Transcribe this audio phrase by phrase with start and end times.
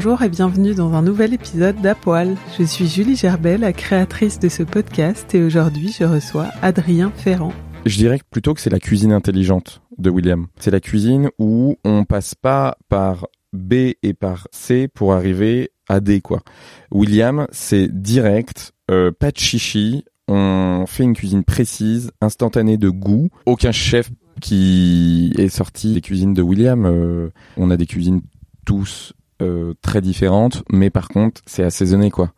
[0.00, 2.36] Bonjour et bienvenue dans un nouvel épisode d'Apoil.
[2.56, 7.52] Je suis Julie Gerbet, la créatrice de ce podcast et aujourd'hui je reçois Adrien Ferrand.
[7.84, 10.46] Je dirais plutôt que c'est la cuisine intelligente de William.
[10.60, 13.72] C'est la cuisine où on passe pas par B
[14.04, 16.42] et par C pour arriver à D quoi.
[16.92, 23.30] William, c'est direct, euh, pas de chichi, on fait une cuisine précise, instantanée de goût.
[23.46, 28.20] Aucun chef qui est sorti des cuisines de William, euh, on a des cuisines
[28.64, 29.12] tous
[29.82, 32.32] très différentes, mais par contre c'est assaisonné quoi.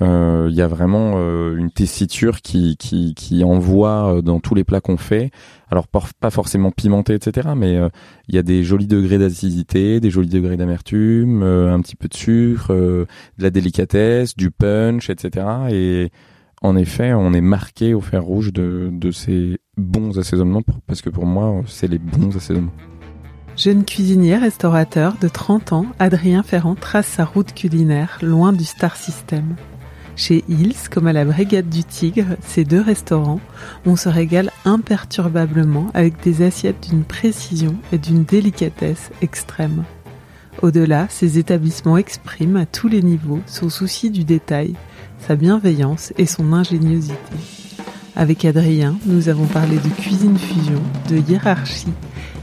[0.00, 4.64] Il euh, y a vraiment euh, une tessiture qui, qui, qui envoie dans tous les
[4.64, 5.30] plats qu'on fait.
[5.70, 7.50] Alors pas forcément pimenté, etc.
[7.54, 7.78] Mais
[8.28, 12.16] il y a des jolis degrés d'acidité, des jolis degrés d'amertume, un petit peu de
[12.16, 13.06] sucre, de
[13.38, 15.46] la délicatesse, du punch, etc.
[15.70, 16.10] Et
[16.62, 21.10] en effet, on est marqué au fer rouge de, de ces bons assaisonnements parce que
[21.10, 22.72] pour moi, c'est les bons assaisonnements.
[23.62, 28.96] Jeune cuisinier restaurateur de 30 ans, Adrien Ferrand trace sa route culinaire loin du star
[28.96, 29.54] system.
[30.16, 33.42] Chez Hills, comme à la Brigade du Tigre, ces deux restaurants,
[33.84, 39.84] on se régale imperturbablement avec des assiettes d'une précision et d'une délicatesse extrême.
[40.62, 44.74] Au-delà, ces établissements expriment à tous les niveaux son souci du détail,
[45.18, 47.36] sa bienveillance et son ingéniosité.
[48.16, 51.92] Avec Adrien, nous avons parlé de cuisine fusion, de hiérarchie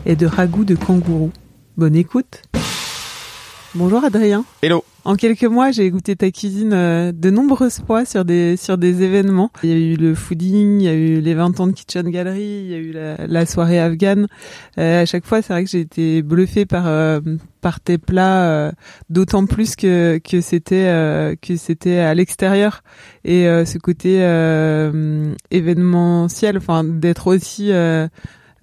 [0.07, 1.31] et de ragoût de kangourou.
[1.75, 2.41] Bonne écoute.
[3.75, 4.45] Bonjour Adrien.
[4.63, 4.83] Hello.
[5.03, 9.03] En quelques mois, j'ai goûté ta cuisine euh, de nombreuses fois sur des sur des
[9.03, 9.51] événements.
[9.63, 12.09] Il y a eu le fooding, il y a eu les 20 ans de Kitchen
[12.09, 12.93] Gallery, il y a eu
[13.27, 14.27] la, soirée afghane.
[14.79, 17.19] Euh, à chaque fois, c'est vrai que j'ai été bluffée par euh,
[17.59, 18.71] par tes plats,
[19.09, 22.81] d'autant plus que que c'était que c'était à l'extérieur
[23.25, 24.19] et ce côté
[25.51, 27.71] événementiel, enfin d'être aussi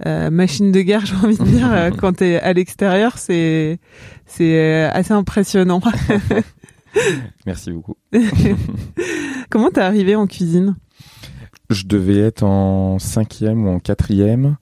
[0.06, 3.78] euh, machine de guerre, j'ai envie de dire, euh, quand tu es à l'extérieur, c'est
[4.26, 5.80] c'est euh, assez impressionnant.
[7.46, 7.96] Merci beaucoup.
[9.50, 10.76] Comment t'es arrivé en cuisine?
[11.70, 14.56] Je devais être en cinquième ou en quatrième.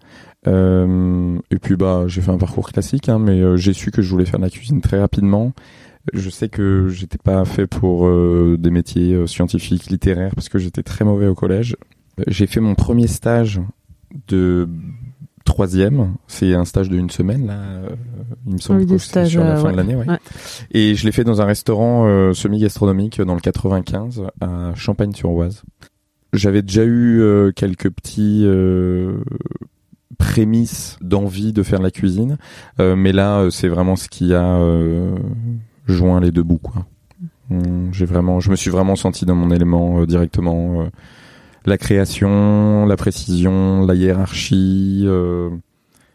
[0.48, 4.10] Euh, et puis bah j'ai fait un parcours classique, hein, mais j'ai su que je
[4.10, 5.52] voulais faire de la cuisine très rapidement.
[6.14, 8.08] Je sais que j'étais pas fait pour
[8.56, 11.76] des métiers scientifiques, littéraires, parce que j'étais très mauvais au collège.
[12.26, 13.60] J'ai fait mon premier stage
[14.28, 14.68] de
[15.44, 16.14] troisième.
[16.26, 17.54] C'est un stage de une semaine là.
[17.54, 17.88] Euh,
[18.46, 19.94] il me semble que c'est sur la fin de l'année.
[19.94, 20.06] Ouais.
[20.70, 25.62] Et je l'ai fait dans un restaurant euh, semi-gastronomique dans le 95 à Champagne-sur-Oise.
[26.32, 28.46] J'avais déjà eu euh, quelques petits
[30.18, 32.38] prémices d'envie de faire la cuisine,
[32.78, 34.60] mais là c'est vraiment ce qui a
[35.86, 36.86] joint les deux bouts quoi.
[37.50, 40.86] Hum, j'ai vraiment, je me suis vraiment senti dans mon élément directement
[41.64, 45.04] la création, la précision, la hiérarchie.
[45.06, 45.50] Euh,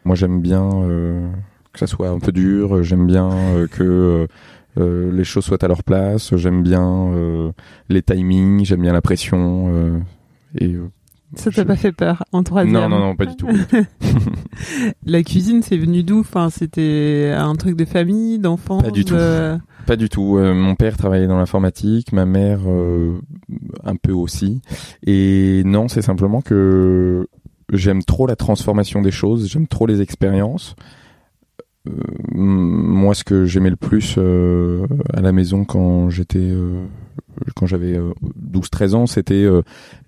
[0.04, 1.28] moi, j'aime bien euh,
[1.72, 2.82] que ça soit un peu dur.
[2.82, 4.28] J'aime bien euh, que
[4.76, 6.36] les choses soient à leur place.
[6.36, 7.10] J'aime bien
[7.88, 8.64] les timings.
[8.64, 10.02] J'aime bien la pression.
[10.54, 10.76] et
[11.34, 13.48] ça t'a pas fait peur en troisième Non, non, non, pas du tout.
[15.06, 16.20] la cuisine, c'est venu d'où?
[16.20, 19.14] Enfin, c'était un truc de famille, d'enfants Pas du tout.
[19.88, 20.36] Pas du tout.
[20.36, 23.18] Euh, mon père travaillait dans l'informatique, ma mère euh,
[23.84, 24.60] un peu aussi.
[25.06, 27.26] Et non, c'est simplement que
[27.72, 30.76] j'aime trop la transformation des choses, j'aime trop les expériences.
[32.32, 36.84] Moi, ce que j'aimais le plus euh, à la maison quand j'étais, euh,
[37.54, 37.98] quand j'avais
[38.52, 39.46] 12-13 ans, c'était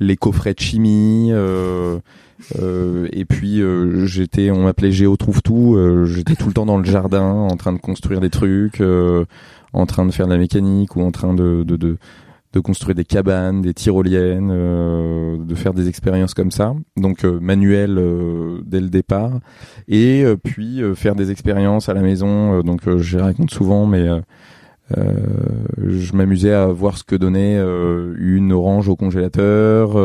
[0.01, 1.33] les coffrets de chimie.
[1.33, 3.63] et puis
[4.05, 5.79] j'étais, on m'appelait Géo trouve tout.
[6.07, 8.83] j'étais tout le temps dans le jardin, en train de construire des trucs,
[9.73, 11.99] en train de faire de la mécanique ou en train de, de
[12.53, 16.75] de construire des cabanes, des tyroliennes, euh, de faire des expériences comme ça.
[16.97, 19.39] Donc euh, manuel euh, dès le départ,
[19.87, 22.63] et puis faire des expériences à la maison.
[22.63, 24.09] donc je raconte souvent, mais
[24.97, 29.97] je m'amusais à voir ce que donnait une orange au congélateur.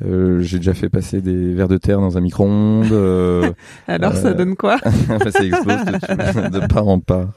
[0.00, 2.92] j'ai déjà fait passer des verres de terre dans un micro-ondes.
[3.86, 4.78] Alors ça donne quoi
[5.30, 7.32] Ça explose de, de part en part.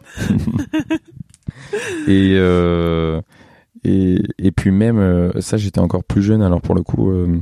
[2.07, 2.37] et
[3.85, 7.39] et, et puis même, euh, ça j'étais encore plus jeune, alors pour le coup, euh,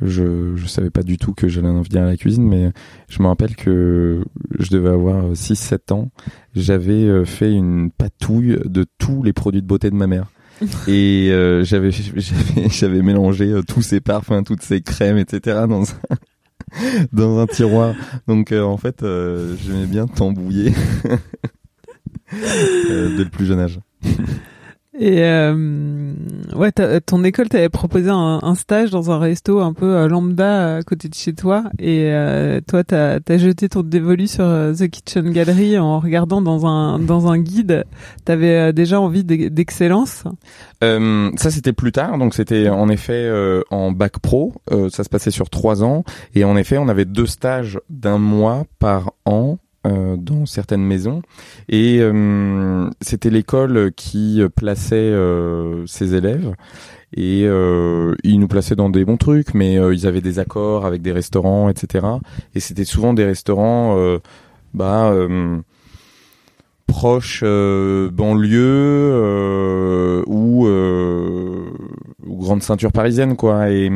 [0.00, 2.70] je, je savais pas du tout que j'allais en venir à la cuisine, mais
[3.08, 4.22] je me rappelle que
[4.56, 6.10] je devais avoir 6-7 ans,
[6.54, 10.26] j'avais fait une patouille de tous les produits de beauté de ma mère.
[10.86, 15.64] et euh, j'avais j'avais mélangé tous ces parfums, toutes ces crèmes, etc.
[15.68, 17.94] dans un, dans un tiroir.
[18.28, 20.72] Donc en fait, j'aimais bien t'embouiller
[22.30, 23.80] dès le plus jeune âge.
[24.96, 26.14] Et euh,
[26.54, 26.70] ouais,
[27.04, 31.08] ton école t'avait proposé un, stage dans un resto un peu euh, lambda à côté
[31.08, 35.32] de chez toi, et euh, toi t'as as jeté ton dévolu sur euh, The Kitchen
[35.32, 37.84] Gallery en regardant dans un dans un guide.
[38.24, 40.24] T'avais déjà envie d'excellence.
[40.80, 43.28] ça c'était plus tard, donc c'était en effet
[43.70, 44.52] en bac pro.
[44.90, 46.04] ça se passait sur trois ans,
[46.36, 51.20] et en effet on avait deux stages d'un mois par an euh, dans certaines maisons.
[51.68, 56.54] Et euh, c'était l'école qui plaçait euh, ses élèves.
[57.16, 61.12] Et ils nous plaçaient dans des bons trucs mais ils avaient des accords avec des
[61.12, 62.04] restaurants etc
[62.56, 64.18] et c'était souvent des restaurants
[64.72, 65.14] bah
[66.88, 69.14] proches banlieue
[70.26, 73.70] ou, ou grande ceinture parisienne quoi.
[73.70, 73.92] Et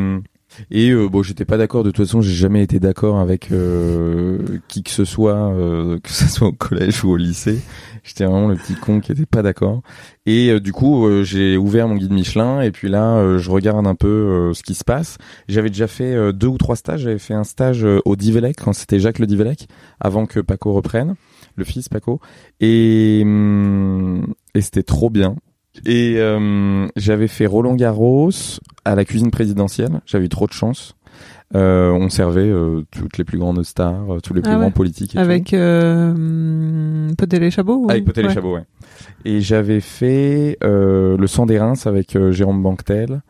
[0.70, 1.84] et euh, bon, j'étais pas d'accord.
[1.84, 4.38] De toute façon, j'ai jamais été d'accord avec euh,
[4.69, 7.60] qui que ce soit, euh, que ce soit au collège ou au lycée.
[8.05, 9.82] J'étais vraiment le petit con qui était pas d'accord.
[10.25, 14.52] Et du coup, j'ai ouvert mon guide Michelin et puis là, je regarde un peu
[14.55, 15.19] ce qui se passe.
[15.46, 17.00] J'avais déjà fait deux ou trois stages.
[17.00, 19.69] J'avais fait un stage au Divelec quand c'était Jacques le Divelec,
[20.00, 21.16] avant que Paco reprenne,
[21.56, 22.20] le fils Paco.
[22.61, 25.37] Et, hum, et c'était trop bien.
[25.86, 28.30] Et euh, j'avais fait Roland Garros
[28.84, 30.00] à la cuisine présidentielle.
[30.06, 30.94] J'avais eu trop de chance.
[31.54, 35.14] Euh, on servait euh, toutes les plus grandes stars, tous les plus ah grands politiques.
[35.14, 38.64] Et Avec euh, Potel et Chabot Avec Potel et Chabot, ouais.
[39.25, 43.22] Et j'avais fait le sang des Reims avec Jérôme Banquetel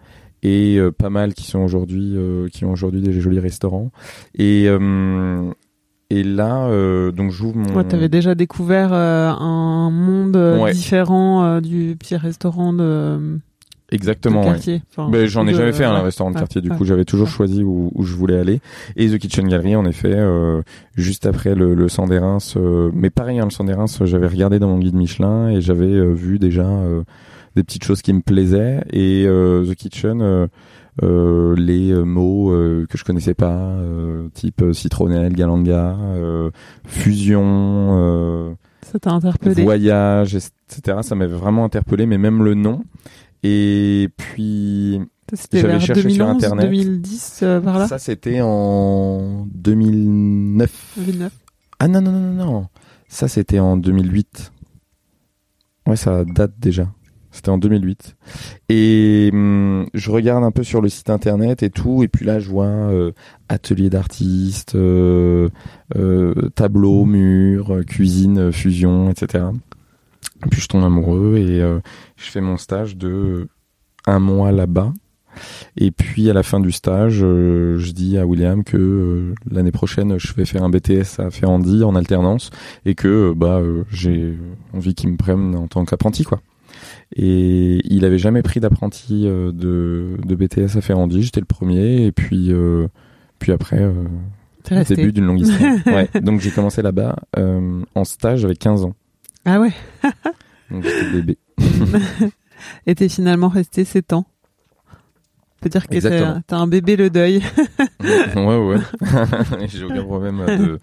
[0.43, 2.17] et pas mal qui sont aujourd'hui
[2.53, 3.91] qui ont aujourd'hui des jolis restaurants
[4.37, 4.69] et
[6.11, 7.75] et là, euh, donc j'ouvre mon.
[7.75, 13.39] Ouais, t'avais déjà découvert euh, un monde euh, différent euh, du petit restaurant de.
[13.91, 14.43] Exactement.
[14.43, 14.83] quartier.
[14.91, 16.63] Enfin, ben, j'en ai jamais fait un restaurant de quartier.
[16.63, 18.61] Du coup, j'avais toujours choisi où, où, je voulais aller.
[18.97, 20.15] Et The Kitchen Gallery, en effet,
[20.95, 22.59] juste après le, le des Reims.
[22.93, 26.67] mais pareil, hein, le Reims, j'avais regardé dans mon guide Michelin et j'avais vu déjà
[27.57, 28.83] des petites choses qui me plaisaient.
[28.93, 30.47] Et The Kitchen euh,
[31.03, 33.77] les euh, mots euh, que je connaissais pas,
[34.35, 35.97] type citronnelle, galanga,
[36.85, 38.56] fusion,
[38.91, 39.62] ça t'a interpellé.
[39.62, 40.99] voyage, etc.
[41.03, 42.83] Ça m'avait vraiment interpellé, mais même le nom.
[43.43, 45.00] Et puis
[45.53, 46.71] j'avais cherché 2011, sur internet.
[46.71, 47.87] 2010 par là.
[47.87, 50.95] Ça c'était en 2009.
[50.97, 51.33] 2009.
[51.78, 52.67] Ah non non non non.
[53.09, 54.52] Ça c'était en 2008.
[55.87, 56.88] Ouais, ça date déjà.
[57.38, 58.16] C'était en 2008.
[58.68, 62.40] Et hum, je regarde un peu sur le site internet et tout, et puis là
[62.40, 63.12] je vois euh,
[63.49, 65.49] atelier d'artistes, euh,
[65.95, 69.45] euh, tableau, mur, cuisine, fusion, etc.
[70.45, 73.47] Et puis je tombe amoureux et je fais mon stage de
[74.07, 74.92] un mois là-bas.
[75.76, 80.35] Et puis à la fin du stage, je dis à William que l'année prochaine, je
[80.35, 82.50] vais faire un BTS à Ferrandi en alternance
[82.85, 84.37] et que bah j'ai
[84.75, 86.40] envie qu'il me prenne en tant qu'apprenti quoi.
[87.15, 91.23] Et il avait jamais pris d'apprenti euh, de, de BTS à Ferrandi.
[91.23, 92.05] J'étais le premier.
[92.05, 92.88] Et puis, euh,
[93.38, 94.05] puis après, euh,
[94.71, 95.75] le début d'une longue histoire.
[95.87, 96.09] ouais.
[96.21, 98.95] Donc j'ai commencé là-bas euh, en stage avec 15 ans.
[99.45, 99.73] Ah ouais
[100.71, 101.38] Donc j'étais bébé.
[102.87, 104.27] et t'es finalement resté 7 ans
[105.61, 107.43] peut dire que t'as un bébé le deuil.
[108.37, 108.77] ouais, ouais.
[109.69, 110.81] J'ai aucun problème de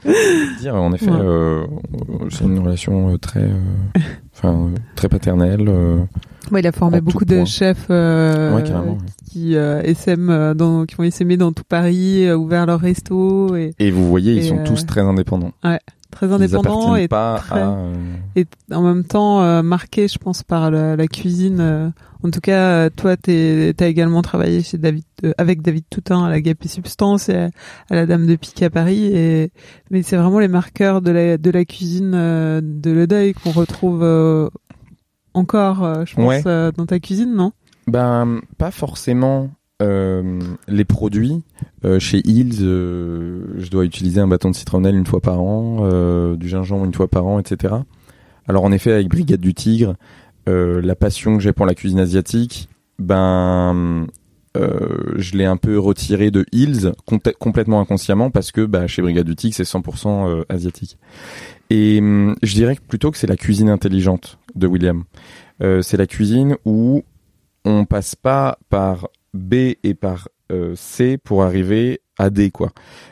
[0.59, 0.75] dire.
[0.75, 1.65] En effet, euh,
[2.29, 3.99] c'est une relation euh, très, euh,
[4.33, 5.69] enfin, très paternelle.
[6.51, 8.63] Ouais, il a formé beaucoup de chefs ouais,
[9.31, 13.55] qui SM dans, qui ont essaimé dans tout Paris, ouvert leur resto.
[13.55, 15.51] Et, et vous voyez, ils sont tous très indépendants.
[15.63, 15.79] Ouais
[16.15, 17.93] très indépendant Ils et, pas très- à, euh,
[18.35, 21.59] et en même temps euh, marqué, je pense, par la, la cuisine.
[21.59, 21.89] euh.
[22.23, 23.31] en tout cas, toi, tu
[23.79, 27.35] as également travaillé chez David, euh, avec David Toutain à la Gap et Substance et
[27.35, 27.49] à,
[27.91, 29.05] à la Dame de Pique à Paris.
[29.13, 29.51] Et,
[29.91, 34.03] mais c'est vraiment les marqueurs de la, de la cuisine de Le Deuil qu'on retrouve
[35.33, 36.71] encore, je pense, Ouais.
[36.75, 37.51] dans ta cuisine, non?
[37.87, 39.49] Ben, pas forcément
[39.81, 40.39] euh,
[40.69, 41.43] les produits.
[41.83, 46.35] Euh, chez Hills, euh, je dois utiliser un bâton de citronnelle une fois par an,
[46.35, 47.75] du gingembre une fois par an, etc.
[48.47, 49.95] Alors en effet, avec Brigade du Tigre,
[50.47, 54.07] la passion que j'ai pour la cuisine asiatique, ben,
[54.55, 56.93] je l'ai un peu retiré de Hills
[57.39, 60.97] complètement inconsciemment parce que bah, chez Brigade du Tigre, c'est 100% euh, asiatique.
[61.69, 65.03] Et hum, je dirais plutôt que c'est la cuisine intelligente de William.
[65.59, 67.03] C'est la cuisine où
[67.63, 72.71] on passe pas par B et par euh, C pour arriver à D quoi.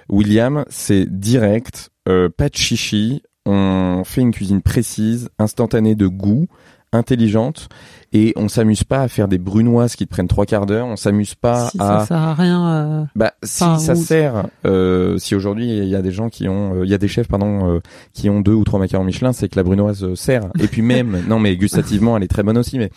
[0.10, 6.48] William, c'est direct, euh, pas de chichi, on fait une cuisine précise, instantanée de goût,
[6.94, 7.70] intelligente
[8.14, 10.96] et on s'amuse pas à faire des brunoises qui te prennent trois quarts d'heure, on
[10.96, 12.68] s'amuse pas Si à ça sert à rien.
[12.70, 16.30] euh, bah si Enfin, ça ou- sert, euh, si aujourd'hui il y a des gens
[16.30, 17.80] qui ont, euh, il y a des chefs pardon euh,
[18.14, 20.44] qui ont deux ou trois macarons Michelin, c'est que la brunoise euh, sert.
[20.62, 22.78] Et puis même, non mais gustativement elle est très bonne aussi.
[22.78, 22.92] Mais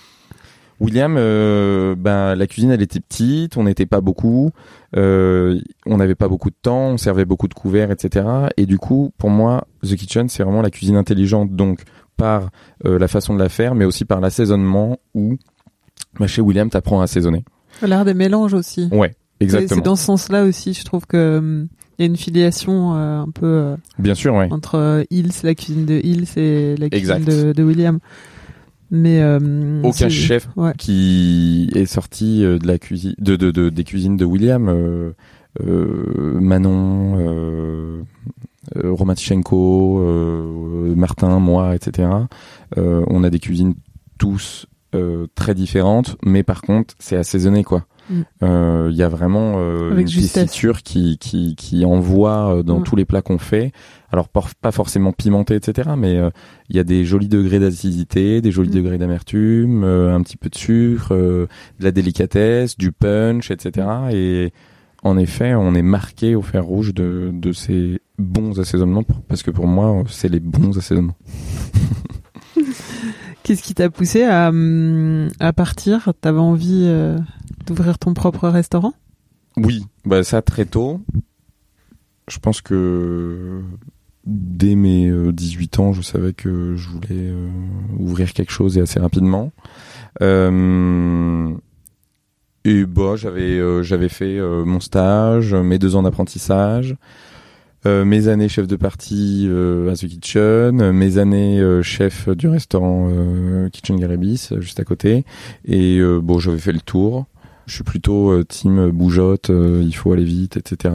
[0.80, 4.50] William, euh, ben la cuisine elle était petite, on n'était pas beaucoup,
[4.96, 8.26] euh, on n'avait pas beaucoup de temps, on servait beaucoup de couverts, etc.
[8.56, 11.82] Et du coup pour moi The Kitchen c'est vraiment la cuisine intelligente donc
[12.16, 12.50] par
[12.84, 15.36] euh, la façon de la faire, mais aussi par l'assaisonnement où
[16.18, 17.44] bah, chez William t'apprends à assaisonner.
[17.82, 18.88] L'art des mélanges aussi.
[18.90, 19.78] Ouais, exactement.
[19.78, 21.66] C'est dans ce sens-là aussi, je trouve que
[21.98, 24.48] il y a une filiation euh, un peu euh, Bien sûr, ouais.
[24.50, 27.98] entre euh, Hills, la cuisine de Hills et la cuisine de William.
[28.90, 30.72] Mais euh, Aucun chef Ouais.
[30.78, 35.12] qui est sorti euh, de la cuisine, de, de, de- des cuisines de William, euh,
[35.60, 38.02] euh, Manon, euh,
[38.76, 42.08] euh, Romatichenko, euh, Martin, moi, etc.
[42.78, 43.74] Euh, on a des cuisines
[44.18, 47.84] tous euh, très différentes, mais par contre, c'est assaisonné, quoi.
[48.08, 48.20] Mm.
[48.42, 52.84] Euh, Il y a vraiment euh, une tessiture qui, qui, qui envoie euh, dans Mm.
[52.84, 53.72] tous les plats qu'on fait.
[54.12, 55.90] Alors pas forcément pimenté, etc.
[55.98, 56.18] Mais
[56.70, 58.74] il y a des jolis degrés d'acidité, des jolis Mm.
[58.74, 61.48] degrés d'amertume, un petit peu de sucre, de
[61.80, 63.86] la délicatesse, du punch, etc.
[64.12, 64.52] Et
[65.02, 69.42] en effet, on est marqué au fer rouge de, de ces bons assaisonnements pour- parce
[69.42, 71.16] que pour moi, c'est les bons assaisonnements.
[73.42, 76.12] Qu'est-ce qui t'a poussé à, hum, à partir?
[76.20, 77.16] T'avais envie euh,
[77.66, 78.94] d'ouvrir ton propre restaurant?
[79.56, 81.00] Oui, bah ça très tôt.
[82.28, 83.62] Je pense que
[84.26, 87.48] dès mes euh, 18 ans, je savais que je voulais euh,
[87.98, 89.52] ouvrir quelque chose et assez rapidement.
[90.22, 91.54] Euh,
[92.64, 96.96] et bah j'avais euh, j'avais fait euh, mon stage, mes deux ans d'apprentissage,
[97.86, 102.48] euh, mes années chef de partie euh, à The Kitchen, mes années euh, chef du
[102.48, 105.24] restaurant euh, Kitchen Garibis euh, juste à côté.
[105.64, 107.26] Et euh, bon, j'avais fait le tour.
[107.66, 110.94] Je suis plutôt euh, team bougeotte, euh, il faut aller vite, etc.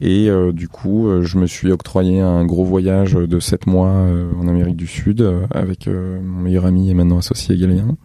[0.00, 3.88] Et euh, du coup, euh, je me suis octroyé un gros voyage de 7 mois
[3.90, 7.96] euh, en Amérique du Sud euh, avec euh, mon meilleur ami et maintenant associé Galien.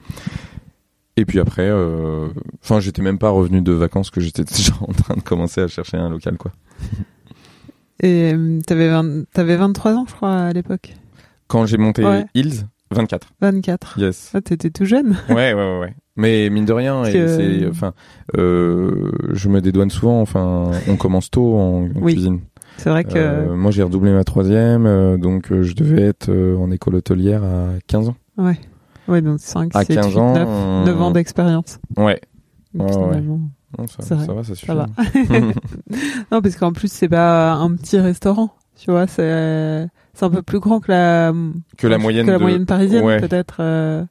[1.17, 2.27] Et puis après, euh,
[2.61, 5.67] enfin, j'étais même pas revenu de vacances que j'étais déjà en train de commencer à
[5.69, 6.51] chercher un local, quoi.
[8.01, 8.33] Et
[8.67, 10.93] t'avais 20 t'avais 23 ans, je crois, à l'époque.
[11.47, 12.25] Quand j'ai monté Ouais.
[12.35, 13.27] Hills, 24.
[13.41, 13.99] 24.
[13.99, 14.31] Yes.
[14.33, 15.15] Ah, t'étais tout jeune.
[15.29, 15.93] Ouais, ouais, ouais, ouais.
[16.17, 17.93] Mais mine de rien, Parce et que- c'est, enfin,
[18.37, 20.21] euh, je me dédouane souvent.
[20.21, 22.13] Enfin, on commence tôt en, en Oui.
[22.13, 22.39] cuisine.
[22.77, 26.29] C'est vrai que Euh, moi, j'ai redoublé ma troisième, euh, donc euh, je devais être
[26.29, 28.15] euh, en école hôtelière à 15 ans.
[28.37, 28.59] ouais.
[29.07, 31.79] Ouais, donc 5 À 7 15 8 ans, 9, euh, 9 ans d'expérience.
[31.95, 32.19] Ouais.
[32.73, 34.65] Donc, Non, ça va, ça suffit.
[34.65, 34.87] Ça va.
[36.31, 38.49] non, parce qu'en plus, c'est pas un petit restaurant.
[38.77, 41.31] Tu vois, c'est c'est un peu plus grand que la
[41.77, 43.19] que la moyenne, que la de- moyenne parisienne Ouais.
[43.19, 43.57] peut-être.
[43.59, 44.03] euh.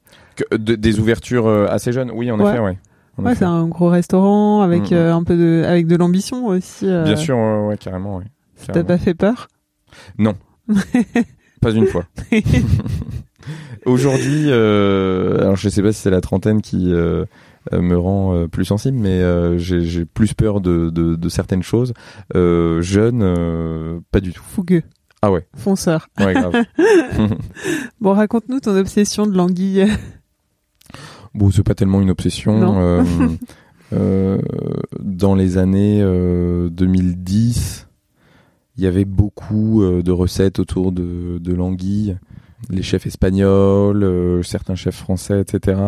[0.51, 2.11] de- des ouvertures euh, assez jeunes.
[2.13, 2.49] Oui, en Ouais.
[2.51, 2.77] effet, ouais.
[3.17, 4.97] En Ouais, c'est un gros restaurant avec Mm, mm.
[4.97, 6.87] euh, un peu de avec de l'ambition aussi.
[6.87, 7.03] euh.
[7.03, 8.25] Bien sûr, ouais, carrément, ouais.
[8.55, 9.47] Ça t'a pas fait peur?
[11.61, 12.05] Pas une fois.
[13.85, 17.25] Aujourd'hui, euh, alors je sais pas si c'est la trentaine qui euh,
[17.73, 21.29] euh, me rend euh, plus sensible, mais euh, j'ai j'ai plus peur de, de, de
[21.29, 21.93] certaines choses.
[22.35, 24.41] Euh, jeune, euh, pas du tout.
[24.43, 24.81] Fougueux,
[25.21, 26.07] Ah ouais, fonceur.
[26.19, 26.53] ouais, grave.
[28.01, 29.87] Bon, raconte-nous ton obsession de l'anguille.
[31.33, 32.79] bon, c'est pas tellement une obsession.
[32.79, 33.03] Euh,
[33.93, 34.39] euh,
[34.99, 37.87] dans les années euh, 2010,
[38.77, 42.17] il y avait beaucoup euh, de recettes autour de, de l'anguille.
[42.69, 45.79] Les chefs espagnols, euh, certains chefs français, etc.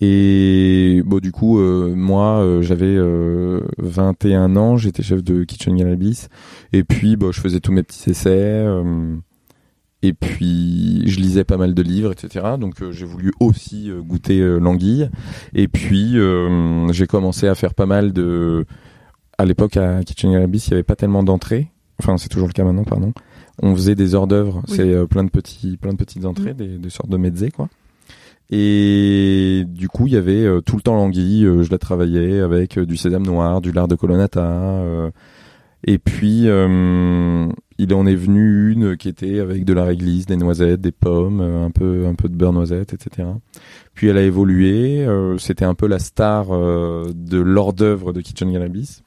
[0.00, 5.76] Et bon, du coup, euh, moi, euh, j'avais euh, 21 ans, j'étais chef de Kitchen
[5.76, 6.28] Galabis.
[6.72, 8.30] Et puis, bon, je faisais tous mes petits essais.
[8.30, 9.16] euh,
[10.04, 12.44] et puis je lisais pas mal de livres, etc.
[12.60, 15.08] Donc euh, j'ai voulu aussi euh, goûter l'anguille.
[15.54, 16.16] Et puis
[16.90, 18.66] j'ai commencé à faire pas mal de.
[19.38, 21.70] À l'époque à Kitchen Galabis, il y avait pas tellement d'entrées.
[22.00, 23.12] Enfin, c'est toujours le cas maintenant, pardon.
[23.62, 24.62] On faisait des hors d'œuvre.
[24.66, 26.78] C'est plein de petits, plein de petites entrées, mm.
[26.78, 27.68] des, sortes de mezzés, quoi.
[28.50, 31.44] Et du coup, il y avait tout le temps l'anguille.
[31.44, 34.82] je la travaillais avec du sésame noir, du lard de colonnata.
[35.84, 36.48] et puis,
[37.78, 41.40] il en est venu une qui était avec de la réglisse, des noisettes, des pommes,
[41.40, 43.28] euh, un peu un peu de beurre noisette, etc.
[43.94, 45.04] Puis elle a évolué.
[45.04, 49.02] Euh, c'était un peu la star euh, de l'hors d'œuvre de Kitchen Cannabis.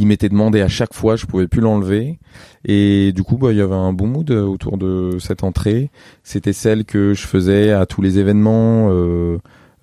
[0.00, 2.18] Il m'était demandé à chaque fois, je pouvais plus l'enlever.
[2.64, 5.90] Et du coup, bah, il y avait un bon mood autour de cette entrée.
[6.22, 8.88] C'était celle que je faisais à tous les événements.
[8.90, 9.36] Euh,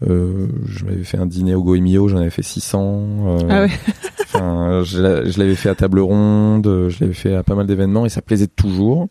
[0.08, 3.06] euh, je m'avais fait un dîner au Goemio, j'en avais fait 600.
[3.28, 3.70] Euh, ah ouais.
[4.24, 5.02] enfin, je,
[5.38, 8.48] l'avais fait à table ronde, je l'avais fait à pas mal d'événements et ça plaisait
[8.48, 9.10] toujours.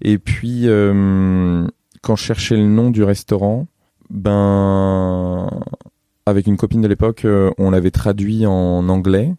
[0.00, 1.66] Et puis, euh,
[2.00, 3.66] quand je cherchais le nom du restaurant,
[4.08, 5.48] ben,
[6.26, 9.34] avec une copine de l'époque, euh, on l'avait traduit en anglais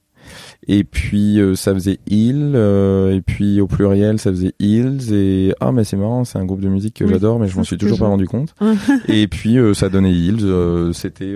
[0.67, 5.53] et puis euh, ça faisait il euh, et puis au pluriel ça faisait ils et
[5.61, 7.77] ah mais c'est marrant c'est un groupe de musique que j'adore mais je m'en suis
[7.77, 8.53] toujours pas rendu compte.
[9.07, 10.45] Et puis euh, ça donnait ils
[10.93, 11.35] c'était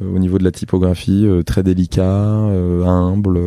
[0.00, 3.40] au niveau de la typographie très délicat humble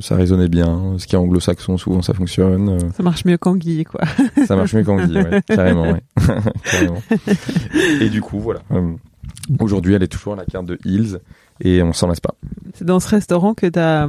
[0.00, 0.96] ça résonnait bien.
[0.98, 4.02] Ce qui est anglo-saxon souvent ça fonctionne ça marche mieux qu'anguille quoi.
[4.46, 6.02] Ça marche mieux qu'anguille ouais, carrément ouais.
[6.70, 7.02] Carrément.
[8.00, 8.60] Et du coup voilà.
[9.58, 11.18] Aujourd'hui elle est toujours à la carte de Hills
[11.60, 12.34] et on s'en lasse pas.
[12.74, 14.08] C'est dans ce restaurant que tu as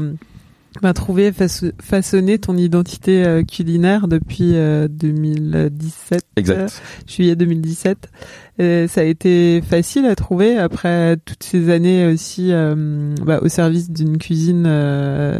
[0.81, 1.31] bah, trouvé
[1.81, 6.13] façonné ton identité euh, culinaire depuis 2017.
[6.13, 6.81] Euh, exact.
[7.07, 8.09] juillet 2017.
[8.59, 13.89] ça a été facile à trouver après toutes ces années aussi euh, bah, au service
[13.89, 14.63] d'une cuisine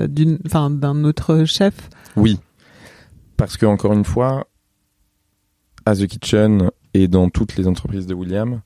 [0.08, 1.74] d'une enfin d'un autre chef.
[2.16, 2.40] Oui.
[3.36, 4.48] Parce que encore une fois
[5.86, 8.62] à The Kitchen et dans toutes les entreprises de William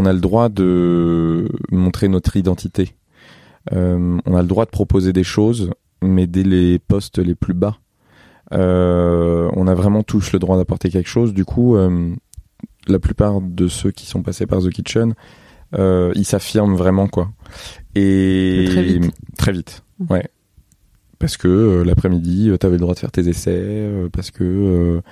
[0.00, 2.94] on a le droit de montrer notre identité.
[3.72, 5.70] Euh, on a le droit de proposer des choses,
[6.02, 7.76] mais dès les postes les plus bas.
[8.52, 11.34] Euh, on a vraiment tous le droit d'apporter quelque chose.
[11.34, 12.14] Du coup, euh,
[12.88, 15.14] la plupart de ceux qui sont passés par The Kitchen,
[15.76, 17.30] ils s'affirment vraiment quoi.
[17.94, 19.12] Et très vite.
[19.36, 19.84] Très vite.
[19.98, 20.12] Mmh.
[20.12, 20.28] Ouais.
[21.18, 25.02] Parce que l'après-midi, tu avais le droit de faire tes essais, parce que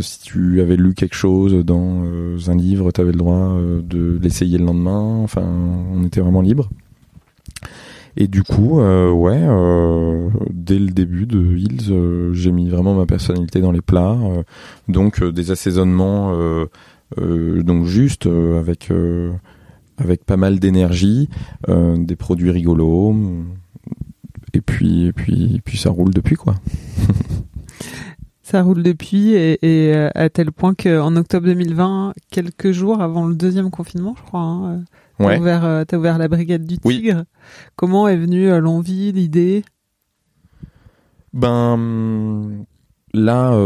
[0.00, 3.82] si tu avais lu quelque chose dans euh, un livre, tu avais le droit euh,
[3.82, 5.18] de l'essayer le lendemain.
[5.22, 6.70] Enfin, on était vraiment libre.
[8.16, 9.40] Et du coup, ouais,
[10.50, 14.18] dès le début de Hills, j'ai mis vraiment ma personnalité dans les plats.
[14.86, 16.36] donc des assaisonnements,
[17.16, 18.28] donc juste
[19.96, 21.30] avec pas mal d'énergie,
[21.66, 23.16] des produits rigolos.
[24.52, 25.14] Et puis
[25.76, 26.56] ça roule depuis quoi.
[28.42, 33.36] Ça roule depuis et, euh, à tel point qu'en octobre 2020, quelques jours avant le
[33.36, 34.78] deuxième confinement, je crois, hein, euh,
[35.18, 35.38] t'as ouais.
[35.38, 37.22] ouvert, euh, ouvert la brigade du Tigre.
[37.76, 39.64] Comment est venue l'envie, l'idée?
[41.32, 42.64] Ben
[43.14, 43.56] là,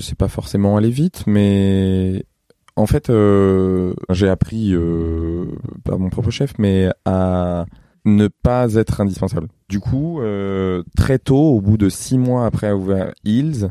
[0.00, 2.22] c'est pas forcément aller vite, mais
[2.76, 3.10] en fait,
[4.10, 4.74] j'ai appris
[5.82, 7.64] par mon propre chef, mais à
[8.04, 9.48] ne pas être indispensable.
[9.70, 10.20] Du coup,
[10.94, 13.70] très tôt, au bout de six mois après avoir ouvert Hills,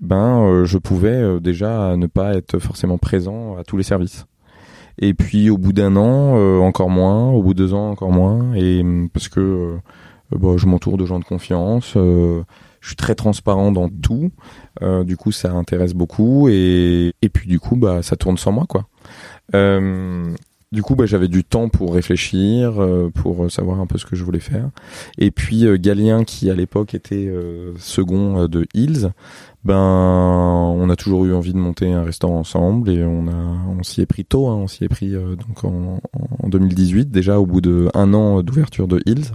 [0.00, 4.26] ben euh, je pouvais euh, déjà ne pas être forcément présent à tous les services.
[4.98, 7.30] Et puis au bout d'un an, euh, encore moins.
[7.30, 8.54] Au bout de deux ans, encore moins.
[8.54, 8.82] Et
[9.12, 9.76] parce que
[10.30, 11.92] bah, je m'entoure de gens de confiance.
[11.94, 12.42] je
[12.82, 14.30] suis très transparent dans tout.
[15.04, 16.48] du coup, ça intéresse beaucoup.
[16.48, 18.86] Et, et puis du coup, bah ça tourne sans moi, quoi.
[20.72, 22.74] Du coup, bah, j'avais du temps pour réfléchir,
[23.14, 24.70] pour savoir un peu ce que je voulais faire.
[25.18, 27.32] Et puis Galien, qui à l'époque était
[27.78, 29.10] second de Hills,
[29.64, 33.82] ben on a toujours eu envie de monter un restaurant ensemble et on a on
[33.82, 36.00] s'y est pris tôt hein, on s'y est pris euh, donc en,
[36.42, 39.32] en, 2018 déjà au bout de un an d'ouverture de Hills.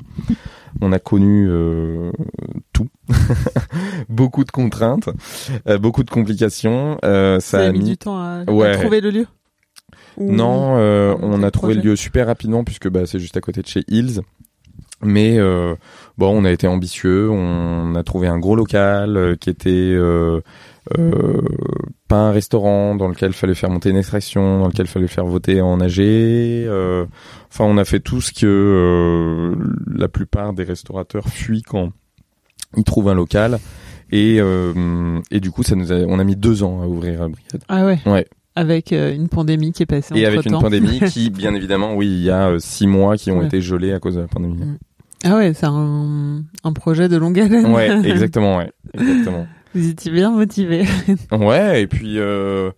[0.81, 2.11] On a connu euh,
[2.73, 2.89] tout.
[4.09, 5.09] Beaucoup de contraintes
[5.67, 9.27] euh, beaucoup de complications ça, ça, a mis, du temps à, trouver le lieu
[10.17, 10.75] non
[11.21, 13.83] on a trouvé le lieu super rapidement puisque bah c'est juste à côté de chez
[13.87, 14.21] Hills
[15.01, 15.75] mais euh,
[16.17, 20.41] bon, on a été ambitieux, on a trouvé un gros local euh, qui était euh,
[20.97, 21.41] euh,
[22.07, 25.61] pas un restaurant dans lequel fallait faire monter une extraction, dans lequel fallait faire voter
[25.61, 25.99] en AG.
[25.99, 27.05] Euh,
[27.51, 29.53] enfin, on a fait tout ce que
[29.93, 31.91] la plupart des restaurateurs fuient quand
[32.77, 33.59] ils trouvent un local.
[34.11, 34.37] Et,
[35.31, 37.63] et du coup, ça nous a, on a mis deux ans à ouvrir la brigade.
[37.67, 37.99] Ah ouais.
[38.05, 38.25] Ouais.
[38.55, 40.15] Avec une pandémie qui est passée.
[40.15, 43.41] Et avec une pandémie qui, bien évidemment, oui, il y a six mois qui ont
[43.41, 44.63] été gelés à cause de la pandémie.
[44.63, 44.77] Mm.
[45.25, 47.73] Ah ouais, c'est un, un projet de longue haleine.
[47.73, 49.47] Ouais, exactement, ouais, exactement.
[49.73, 50.85] Vous étiez bien motivé.
[51.31, 52.71] Ouais, et puis euh,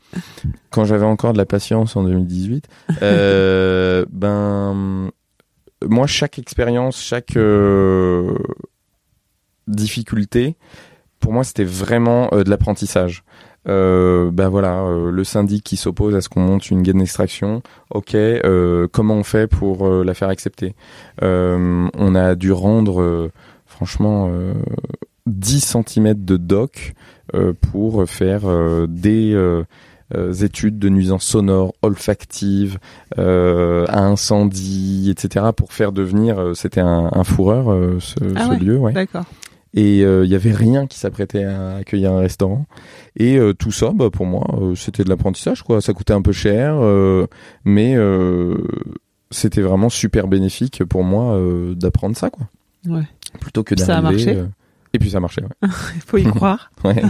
[0.71, 2.67] quand j'avais encore de la patience en 2018,
[3.03, 5.11] euh, ben
[5.85, 8.35] moi chaque expérience, chaque euh,
[9.67, 10.55] difficulté,
[11.19, 13.23] pour moi c'était vraiment euh, de l'apprentissage.
[13.69, 17.61] Euh, ben voilà, euh, le syndic qui s'oppose à ce qu'on monte une gaine d'extraction,
[17.89, 20.73] ok, euh, comment on fait pour euh, la faire accepter?
[21.21, 23.31] Euh, On a dû rendre, euh,
[23.65, 24.53] franchement, euh,
[25.25, 26.93] 10 cm de doc
[27.35, 29.63] euh, pour faire euh, des euh,
[30.15, 32.79] euh, études de nuisances sonores, olfactives,
[33.17, 35.47] euh, à incendie, etc.
[35.55, 38.59] pour faire devenir, euh, c'était un, un fourreur euh, ce, Ah ce ouais.
[38.59, 38.93] lieu, ouais.
[38.93, 39.25] D'accord.
[39.73, 42.65] Et euh, il y avait rien qui s'apprêtait à accueillir un restaurant.
[43.15, 45.81] Et euh, tout ça, bah, pour moi, euh, c'était de l'apprentissage, quoi.
[45.81, 47.27] Ça coûtait un peu cher, euh,
[47.65, 48.57] mais euh,
[49.29, 52.47] c'était vraiment super bénéfique pour moi euh, d'apprendre ça, quoi.
[52.87, 53.03] Ouais.
[53.41, 53.93] Plutôt que d'arriver.
[53.93, 54.45] ça a marché euh,
[54.93, 55.49] Et puis ça marchait, ouais.
[55.95, 56.71] Il faut y croire.
[56.85, 57.01] ouais.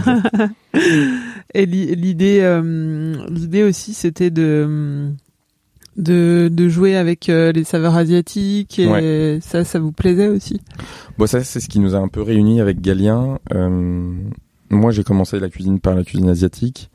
[1.54, 5.10] Et l'i- l'idée, euh, l'idée aussi, c'était de
[5.98, 10.60] de de jouer avec euh, les saveurs asiatiques et ça, ça vous plaisait aussi?
[11.18, 13.38] Bon, ça, c'est ce qui nous a un peu réunis avec Galien.
[13.52, 14.12] Euh,
[14.70, 16.90] moi, j'ai commencé la cuisine par la cuisine asiatique.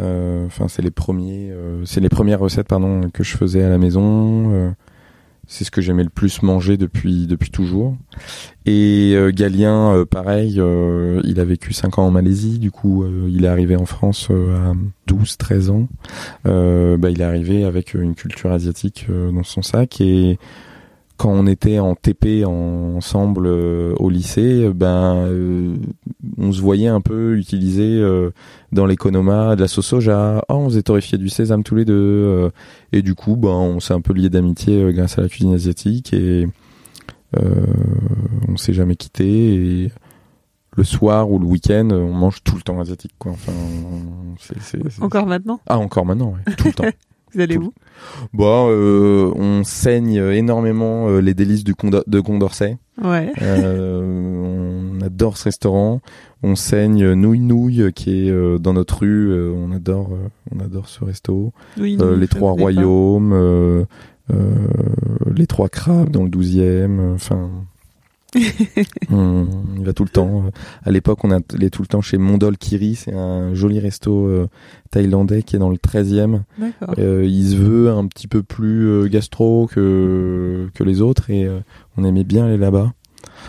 [0.00, 3.68] Euh, Enfin, c'est les premiers, euh, c'est les premières recettes, pardon, que je faisais à
[3.68, 4.74] la maison.
[5.48, 7.96] C'est ce que j'aimais le plus manger depuis depuis toujours.
[8.64, 12.58] Et euh, Galien, euh, pareil, euh, il a vécu 5 ans en Malaisie.
[12.58, 14.72] Du coup, il est arrivé en France à
[15.08, 15.88] 12-13 ans.
[16.44, 20.38] Bah, il est arrivé avec une culture asiatique dans son sac et
[21.16, 25.76] quand on était en TP en- ensemble euh, au lycée, ben euh,
[26.38, 28.30] on se voyait un peu utiliser euh,
[28.72, 30.44] dans l'économa de la sauce soja.
[30.48, 32.50] Oh, on faisait torréfier du sésame tous les deux.
[32.92, 36.12] et du coup, ben on s'est un peu lié d'amitié grâce à la cuisine asiatique
[36.12, 36.46] et
[38.48, 39.84] on s'est jamais quitté.
[39.84, 39.90] Et
[40.76, 43.32] le soir ou le week-end, on mange tout le temps asiatique, quoi.
[43.32, 46.84] Enfin, on- Encore maintenant, ah encore maintenant, ouais, tout le temps.
[47.34, 47.72] vous allez Tout- où?
[48.32, 52.78] Bon, euh, on saigne énormément euh, les délices du Condor- de Condorcet.
[53.02, 53.30] Ouais.
[53.42, 56.00] Euh, on adore ce restaurant.
[56.42, 59.32] On saigne Nouille Nouille qui est dans notre rue.
[59.52, 60.10] On adore,
[60.54, 61.52] on adore ce resto.
[61.78, 62.52] Oui, les Trois.
[62.52, 63.86] Royaumes,
[65.34, 66.60] les Trois Crabes dans le 12e.
[67.00, 67.50] euh, Enfin,
[69.10, 69.46] on,
[69.78, 70.44] y va tout le temps.
[70.84, 72.94] À l'époque, on allait tout le temps chez Mondol Kiri.
[72.94, 74.48] C'est un joli resto euh,
[74.90, 76.42] thaïlandais qui est dans le 13e.
[76.58, 76.94] D'accord.
[76.98, 81.48] Euh, il se veut un petit peu plus euh, gastro que que les autres et
[81.96, 82.92] on aimait bien aller là-bas.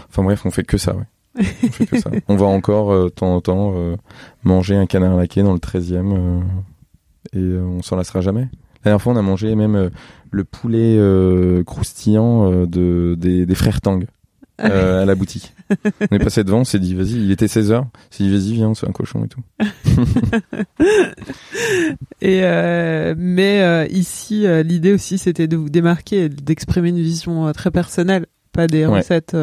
[0.10, 1.06] Enfin bref, on fait que ça, ouais.
[1.40, 2.10] On fait que ça.
[2.28, 3.74] On va encore de temps en temps
[4.44, 6.42] manger un canard laqué dans le 13e euh,
[7.34, 8.48] et on s'en lassera jamais.
[8.84, 9.92] La dernière fois, on a mangé même
[10.32, 10.98] le poulet
[11.66, 14.04] croustillant de des, des frères Tang
[14.62, 15.54] euh, à la boutique.
[16.12, 18.54] On est passé devant, on s'est dit vas-y, il était 16h, on s'est dit vas-y,
[18.54, 19.42] viens, c'est un cochon et tout.
[22.22, 27.52] Et euh, mais euh, ici, l'idée aussi, c'était de vous démarquer, et d'exprimer une vision
[27.54, 28.98] très personnelle, pas des Ouais.
[29.00, 29.36] recettes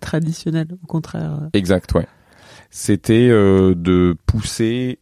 [0.00, 0.68] traditionnelles.
[0.82, 1.40] Au contraire.
[1.52, 2.06] Exact, ouais.
[2.70, 4.98] C'était de pousser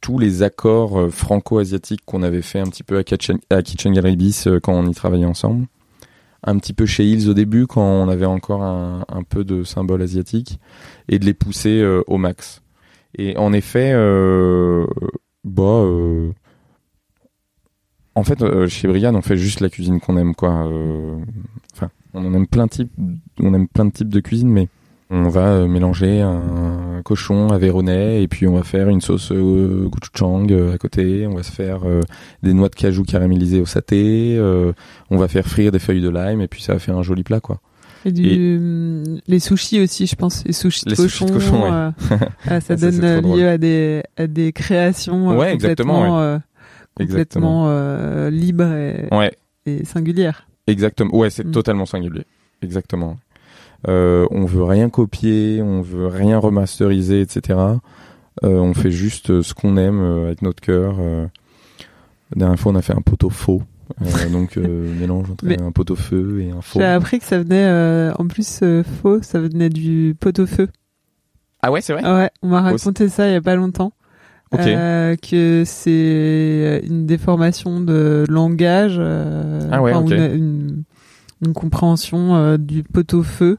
[0.00, 4.16] tous les accords franco-asiatiques qu'on avait fait un petit peu à Kitchen, à Kitchen Gallery
[4.16, 5.66] Bis quand on y travaillait ensemble.
[6.44, 10.02] Un petit peu chez Hills au début quand on avait encore un, peu de symboles
[10.02, 10.58] asiatiques
[11.08, 12.62] et de les pousser euh, au max.
[13.16, 14.86] Et en effet, euh,
[15.44, 16.32] bah, euh,
[18.16, 20.68] en fait, chez Brian, on fait juste la cuisine qu'on aime, quoi.
[21.74, 22.92] Enfin, on aime plein de types,
[23.38, 24.68] on aime plein de types de cuisine, mais
[25.12, 29.30] on va euh, mélanger un cochon à Véronais et puis on va faire une sauce
[29.30, 31.26] euh, gochujang euh, à côté.
[31.26, 32.00] On va se faire euh,
[32.42, 34.36] des noix de cajou caramélisées au saté.
[34.38, 34.72] euh,
[35.10, 37.22] on va faire frire des feuilles de lime et puis ça va faire un joli
[37.24, 37.60] plat, quoi.
[38.04, 41.08] Et du, hum, les sushis aussi, je pense, les sushis de Les cochon.
[41.08, 42.18] sushis de cochon, ouais.
[42.48, 46.40] ah, ça ça, donne lieu à des à des créations Ouais, exactement,
[46.98, 49.32] complètement euh, libres et, Ouais,
[49.66, 50.48] et singulières.
[50.66, 51.14] exactement.
[51.16, 51.52] Ouais, c'est Mm.
[51.52, 52.24] totalement singulier.
[52.62, 53.18] Exactement.
[53.88, 57.58] Euh, on veut rien copier, on veut rien remasteriser, etc.
[58.44, 60.96] Euh, on fait juste euh, ce qu'on aime euh, avec notre cœur.
[61.00, 61.26] Euh,
[62.34, 63.62] la dernière fois, on a fait un pot au faux.
[64.00, 66.78] Euh, donc euh, mélange entre Mais- un pot au feu et un faux.
[66.78, 70.68] J'ai appris que ça venait, euh, en plus euh, faux, ça venait du pot-au-feu.
[71.62, 72.02] Ah ouais, c'est vrai?
[72.04, 73.92] Ah ouais, on m'a raconté ça il y a pas longtemps.
[74.52, 74.60] Ok.
[74.66, 80.82] Euh, que c'est une déformation de langage, euh, Ah ouais, enfin, une,
[81.44, 83.58] une compréhension euh, du pot-au-feu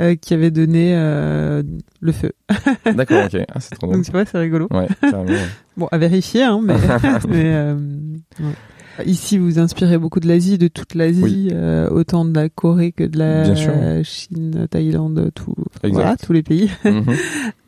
[0.00, 1.62] euh, qui avait donné euh,
[2.00, 2.32] le feu.
[2.94, 3.40] D'accord, ok.
[3.48, 3.96] Ah, c'est trop drôle.
[3.96, 4.68] Donc tu vois, c'est rigolo.
[4.70, 4.88] Ouais.
[5.76, 6.74] Bon, à vérifier, hein, mais,
[7.28, 7.74] mais euh,
[8.40, 9.06] ouais.
[9.06, 11.48] Ici, vous inspirez beaucoup de l'Asie, de toute l'Asie, Oui.
[11.52, 14.02] euh, autant de la Corée que de la.
[14.02, 16.70] Chine, Thaïlande, tout, voilà, tous les pays.
[16.84, 17.04] Mhm.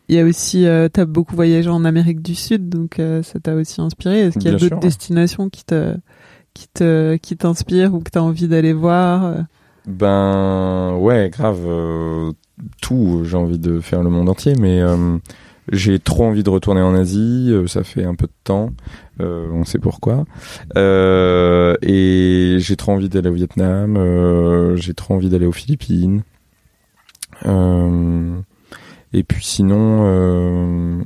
[0.08, 3.38] il y a aussi, euh, t'as beaucoup voyagé en Amérique du Sud, donc euh, ça
[3.40, 4.20] t'a aussi inspiré.
[4.20, 5.94] Est-ce qu'il y a d'autres destinations qui te,
[6.54, 9.40] qui te, qui t'inspirent ou que t'as envie d'aller voir euh?
[9.86, 11.60] Ben ouais, grave.
[11.66, 12.32] euh,
[12.80, 15.18] tout, j'ai envie de faire le monde entier, mais euh,
[15.72, 17.52] j'ai trop envie de retourner en Asie.
[17.66, 18.70] ça fait un peu de temps,
[19.18, 20.24] on sait pourquoi.
[20.76, 24.76] Et j'ai trop envie d'aller au Vietnam.
[24.76, 26.22] j'ai trop envie d'aller aux Philippines.
[27.44, 31.04] Et puis sinon,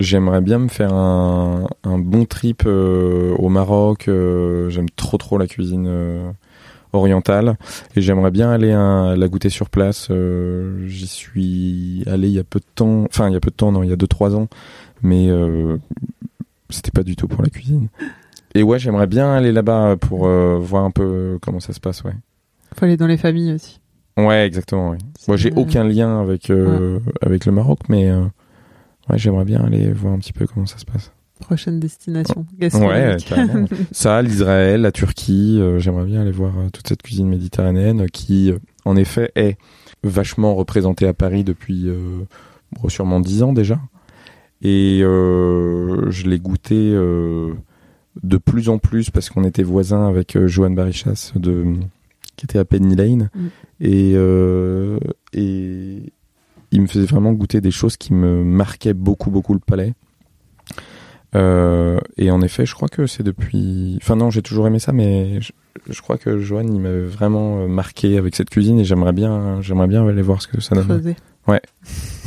[0.00, 4.08] j'aimerais bien me faire un, un bon trip euh, au Maroc.
[4.08, 6.30] euh, J'aime trop trop la cuisine euh,
[6.92, 7.56] orientale
[7.96, 10.10] et j'aimerais bien aller à, la goûter sur place.
[10.86, 13.56] J'y suis allé il y a peu de temps, enfin il y a peu de
[13.56, 14.48] temps, non, il y a deux trois ans,
[15.02, 15.28] mais
[16.70, 17.88] c'était pas du tout pour la cuisine.
[18.54, 22.14] Et ouais, j'aimerais bien aller là-bas pour voir un peu comment ça se passe, ouais.
[22.74, 23.80] Faut aller dans les familles aussi.
[24.18, 24.96] Ouais, exactement.
[25.28, 28.24] Moi, j'ai aucun lien avec euh, avec le Maroc, mais euh,
[29.10, 31.12] ouais, j'aimerais bien aller voir un petit peu comment ça se passe.
[31.40, 32.44] Prochaine destination.
[32.60, 33.66] Ouais, carrément.
[33.92, 38.50] ça, l'Israël, la Turquie, euh, j'aimerais bien aller voir euh, toute cette cuisine méditerranéenne qui,
[38.50, 39.56] euh, en effet, est
[40.02, 42.24] vachement représentée à Paris depuis euh,
[42.72, 43.78] bon, sûrement dix ans déjà.
[44.62, 50.70] Et euh, je l'ai goûté de plus en plus parce qu'on était voisins avec Johan
[50.70, 51.74] Barichas de
[52.34, 53.46] qui était à Penny Lane Mm.
[53.80, 54.12] et
[55.32, 56.12] et
[56.70, 59.94] il me faisait vraiment goûter des choses qui me marquaient beaucoup beaucoup le palais.
[61.34, 63.98] Euh, et en effet, je crois que c'est depuis.
[64.02, 65.52] Enfin non, j'ai toujours aimé ça, mais je,
[65.88, 69.60] je crois que Johan, il m'avait vraiment euh, marqué avec cette cuisine et j'aimerais bien,
[69.60, 70.86] j'aimerais bien aller voir ce que ça donne.
[70.86, 71.16] Creuser.
[71.46, 71.60] Ouais.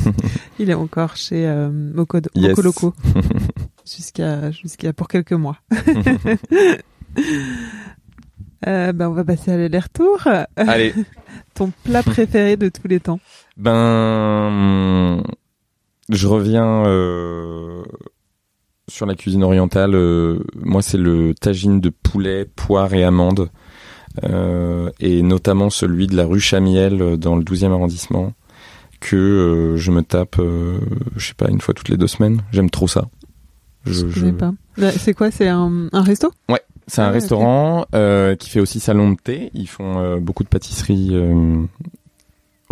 [0.58, 1.68] Il est encore chez euh,
[2.34, 2.50] Yes.
[2.50, 2.94] Moco Loco
[3.86, 5.58] jusqu'à jusqu'à pour quelques mois.
[8.64, 10.20] Euh, ben on va passer à l'aller-retour.
[10.54, 10.94] Allez,
[11.54, 13.18] Ton plat préféré de tous les temps.
[13.56, 15.22] Ben,
[16.08, 17.82] je reviens euh,
[18.88, 19.94] sur la cuisine orientale.
[19.94, 23.48] euh, moi, c'est le tagine de poulet, poire et amandes,
[24.24, 28.32] euh, et notamment celui de la rue Chamiel euh, dans le 12e arrondissement,
[29.00, 30.78] que euh, je me tape, euh,
[31.16, 32.42] je sais pas, une fois toutes les deux semaines.
[32.52, 33.08] J'aime trop ça.
[33.84, 34.52] Je, Je- pas.
[34.76, 35.30] Là, C'est quoi?
[35.30, 36.30] C'est un, un resto?
[36.88, 39.50] C'est un Ah ouais, restaurant euh, qui fait aussi salon de thé.
[39.54, 41.62] Ils font euh, beaucoup de pâtisseries euh,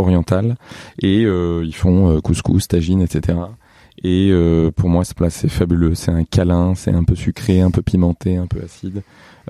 [0.00, 0.56] orientales
[1.00, 3.38] et euh, ils font euh, couscous, tagine, etc.
[4.02, 5.94] Et euh, pour moi, ce plat c'est fabuleux.
[5.94, 9.02] C'est un câlin, c'est un peu sucré, un peu pimenté, un peu acide.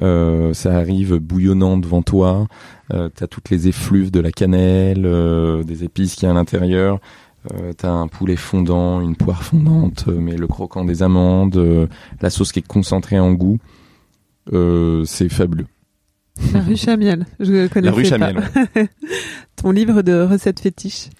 [0.02, 2.46] Euh, ça arrive bouillonnant devant toi.
[2.92, 6.34] Euh, T'as toutes les effluves de la cannelle, euh, des épices qu'il y a à
[6.34, 6.98] l'intérieur.
[7.78, 11.88] T'as un poulet fondant, une poire fondante, mais le croquant des amandes,
[12.20, 13.56] la sauce qui est concentrée en goût.
[15.06, 15.64] C'est fabuleux.
[16.52, 17.26] La rue Chamiel.
[17.38, 18.38] Je connais La rue Chamiel.
[18.76, 18.88] ouais.
[19.56, 21.10] Ton livre de recettes fétiches.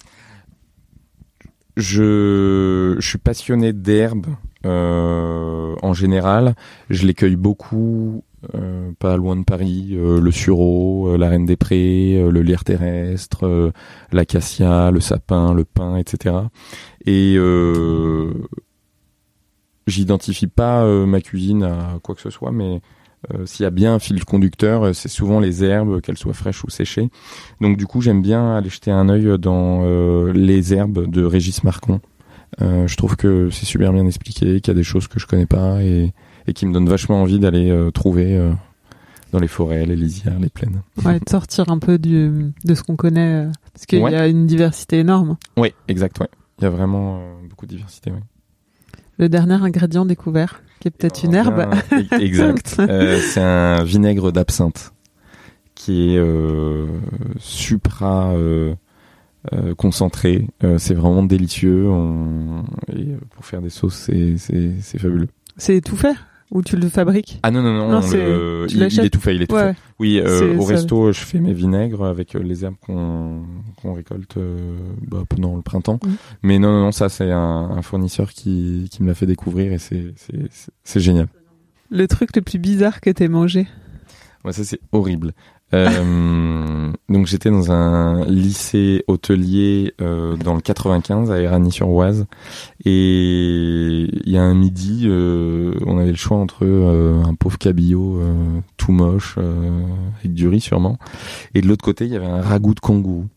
[1.77, 4.27] Je, je suis passionné d'herbes
[4.65, 6.55] euh, en général.
[6.89, 8.23] Je les cueille beaucoup,
[8.55, 9.91] euh, pas loin de Paris.
[9.93, 13.71] euh, le sureau, euh, la reine des prés, euh, le lierre terrestre,
[14.11, 16.35] l'acacia, le sapin, le pin, etc.
[17.05, 18.33] Et euh,
[19.87, 22.81] j'identifie pas ma cuisine à quoi que ce soit, mais
[23.33, 26.33] euh, s'il y a bien un fil conducteur, euh, c'est souvent les herbes, qu'elles soient
[26.33, 27.09] fraîches ou séchées.
[27.61, 31.63] Donc du coup, j'aime bien aller jeter un œil dans euh, les herbes de Régis
[31.63, 32.01] Marcon.
[32.61, 35.27] Euh, je trouve que c'est super bien expliqué, qu'il y a des choses que je
[35.27, 36.13] connais pas et,
[36.47, 38.51] et qui me donnent vachement envie d'aller trouver
[39.31, 40.81] dans les forêts, les lisières, les plaines.
[41.05, 43.47] Ouais, de sortir un peu du, de ce qu'on connaît.
[43.73, 44.11] Parce qu'il Ouais.
[44.11, 45.37] y a une diversité énorme.
[45.55, 46.27] Oui, exact, ouais.
[46.59, 48.19] Il y a vraiment beaucoup de diversité, oui.
[49.17, 51.69] Le dernier ingrédient découvert, qui est peut-être une herbe.
[51.93, 52.75] E- exact.
[52.79, 54.91] Euh, c'est un vinaigre d'absinthe
[55.75, 56.87] qui est euh,
[57.39, 58.73] supra euh,
[59.77, 60.47] concentré.
[60.77, 61.87] C'est vraiment délicieux.
[61.89, 62.63] On...
[62.91, 65.29] Et pour faire des sauces, c'est, fabuleux.
[65.57, 66.15] C'est tout fait
[66.51, 67.89] Ou tu le fabriques Ah non, non, non.
[67.89, 69.73] Non, on le- il, est tout fait, il est tout Ouais.
[69.73, 69.79] fait.
[69.99, 73.43] Oui, euh, au resto, je fais mes vinaigres avec euh, les herbes qu'on,
[73.93, 75.99] récolte euh, bah, pendant le printemps.
[76.05, 76.15] Mhm.
[76.43, 77.39] Mais non, non, non, ça, c'est un,
[77.71, 81.27] un fournisseur qui, qui me l'a fait découvrir et c'est, c'est, c'est, c'est génial.
[81.89, 83.67] Le truc le plus bizarre que t'aies mangé
[84.43, 85.33] Ouais, ça c'est horrible.
[85.73, 92.25] Euh, donc j'étais dans un lycée hôtelier euh, dans le 95 à Éragny-sur-Oise
[92.83, 97.57] et il y a un midi, euh, on avait le choix entre euh, un pauvre
[97.57, 99.85] cabillaud euh, tout moche euh,
[100.19, 100.97] avec du riz sûrement
[101.55, 103.27] et de l'autre côté il y avait un ragoût de kangourou.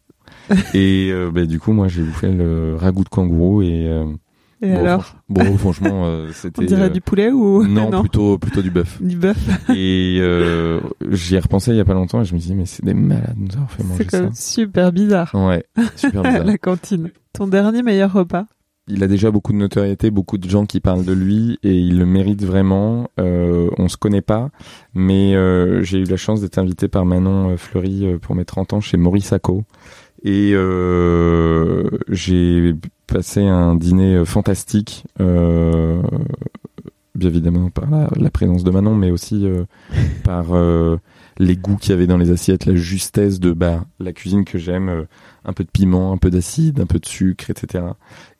[0.75, 4.05] et euh, bah, du coup moi j'ai bouffé le ragoût de kangourou et euh,
[4.64, 8.00] Et bon, alors franch- bon franchement euh, On c'était dirait euh, du poulet ou non,
[8.00, 9.00] plutôt plutôt du bœuf.
[9.03, 9.37] Du bœuf.
[9.70, 12.66] Et euh, j'y ai repensé il y a pas longtemps et je me dit mais
[12.66, 14.22] c'est des malades de nous avoir fait manger C'est ça.
[14.22, 15.31] même super bizarre.
[15.35, 15.64] Ouais,
[15.96, 16.44] super bizarre.
[16.44, 17.11] La cantine.
[17.33, 18.46] Ton dernier meilleur repas
[18.87, 21.98] il a déjà beaucoup de notoriété, beaucoup de gens qui parlent de lui et il
[21.98, 23.09] le mérite vraiment.
[23.18, 24.50] Euh, on se connaît pas,
[24.92, 28.44] mais euh, j'ai eu la chance d'être invité par Manon euh, Fleury euh, pour mes
[28.44, 29.64] 30 ans chez Maurice Acco
[30.24, 32.74] et euh, j'ai
[33.06, 35.04] passé un dîner euh, fantastique.
[35.20, 36.02] Euh,
[37.14, 39.46] bien évidemment par la, la, présence de Manon, mais aussi
[40.24, 40.46] par
[41.38, 44.58] les goûts qu'il y avait dans les assiettes, la justesse de bah, la cuisine que
[44.58, 45.06] j'aime,
[45.44, 47.84] un peu de piment, un peu d'acide, un peu de sucre, etc.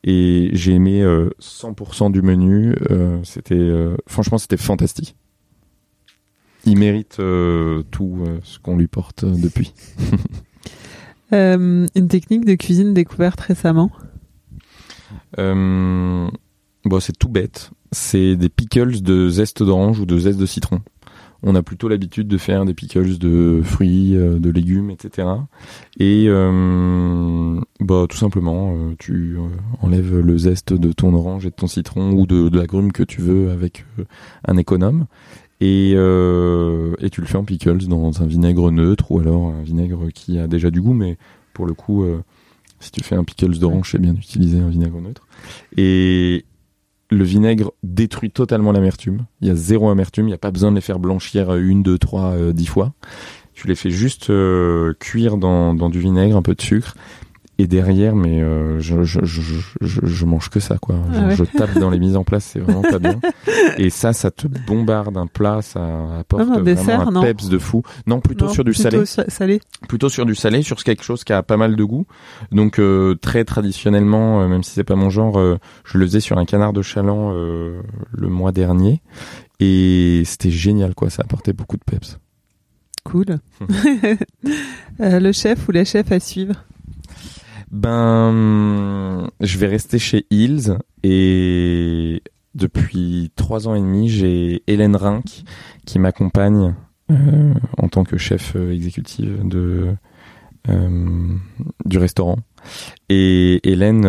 [0.03, 2.75] Et j'ai aimé euh, 100% du menu.
[2.89, 5.15] Euh, c'était euh, franchement c'était fantastique.
[6.65, 9.73] Il mérite euh, tout euh, ce qu'on lui porte depuis.
[11.35, 13.91] une technique de cuisine découverte récemment.
[15.37, 16.29] bon,
[16.99, 17.71] c'est tout bête.
[17.91, 20.81] C'est des pickles de zeste d'orange ou de zeste de citron
[21.45, 25.27] on a plutôt l'habitude de faire des pickles de fruits, euh, de légumes, etc.
[25.99, 29.37] Et euh, bah tout simplement, euh, tu
[29.81, 32.91] enlèves le zeste de ton orange et de ton citron ou de, de la grume
[32.91, 33.85] que tu veux avec
[34.47, 35.05] un économe.
[35.61, 40.09] Et, et tu le fais en pickles dans un vinaigre neutre ou alors un vinaigre
[40.13, 41.17] qui a déjà du goût, mais
[41.53, 42.05] pour le coup,
[42.79, 45.27] si tu fais un pickles d'orange, c'est bien d'utiliser un vinaigre neutre.
[45.77, 46.45] Et,
[47.11, 49.25] le vinaigre détruit totalement l'amertume.
[49.41, 50.25] Il y a zéro amertume.
[50.25, 52.93] Il n'y a pas besoin de les faire blanchir une, deux, trois, euh, dix fois.
[53.53, 56.95] Tu les fais juste euh, cuire dans, dans, du vinaigre, un peu de sucre,
[57.57, 60.95] et derrière mais euh, je, je, je, je, mange que ça quoi.
[61.13, 63.19] Ah je tape dans les mises en place c'est vraiment pas bien.
[63.77, 67.83] Et ça ça te bombarde un plat ça apporte vraiment un peps de fou.
[68.07, 69.29] Non plutôt sur du plutôt salé.
[69.29, 69.61] salé.
[69.87, 72.05] Plutôt sur du salé sur quelque chose qui a pas mal de goût.
[72.51, 75.39] Donc euh, très traditionnellement euh, même si c'est pas mon genre
[75.85, 79.01] je le faisais sur un canard de chaland le mois dernier.
[79.59, 81.09] Et c'était génial quoi.
[81.09, 82.19] Ça apportait beaucoup de peps.
[83.05, 83.37] Cool.
[84.99, 86.65] Le chef ou la chef à suivre?
[87.71, 92.21] Ben, je vais rester chez Hills et
[92.55, 95.43] depuis trois ans et demi, j'ai Hélène Rink
[95.85, 96.73] qui m'accompagne
[97.11, 99.93] euh, en tant que chef euh, exécutive de
[100.69, 101.35] euh,
[101.85, 102.39] du restaurant.
[103.09, 104.03] Et Hélène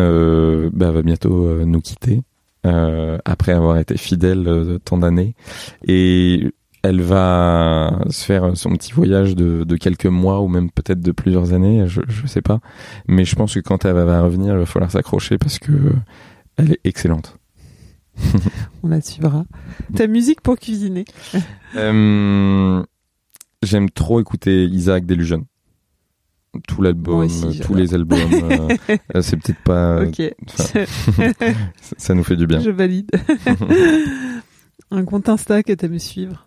[0.73, 2.21] bah, va bientôt nous quitter
[2.63, 5.35] après avoir été fidèle tant d'années.
[5.85, 6.51] Et
[6.83, 11.11] elle va se faire son petit voyage de, de quelques mois ou même peut-être de
[11.11, 12.59] plusieurs années, je, je sais pas.
[13.07, 15.71] Mais je pense que quand elle va revenir, il va falloir s'accrocher parce que
[16.57, 17.37] elle est excellente.
[18.83, 19.45] On la suivra.
[19.95, 21.05] Ta musique pour cuisiner
[21.75, 22.83] euh,
[23.63, 25.45] J'aime trop écouter Isaac Delusion.
[26.67, 27.27] Tout l'album,
[27.61, 28.19] tous les albums.
[29.15, 30.03] Euh, c'est peut-être pas.
[30.03, 30.21] Ok.
[31.97, 32.59] ça nous fait du bien.
[32.59, 33.11] Je valide.
[34.91, 36.46] Un compte Insta que tu aimes suivre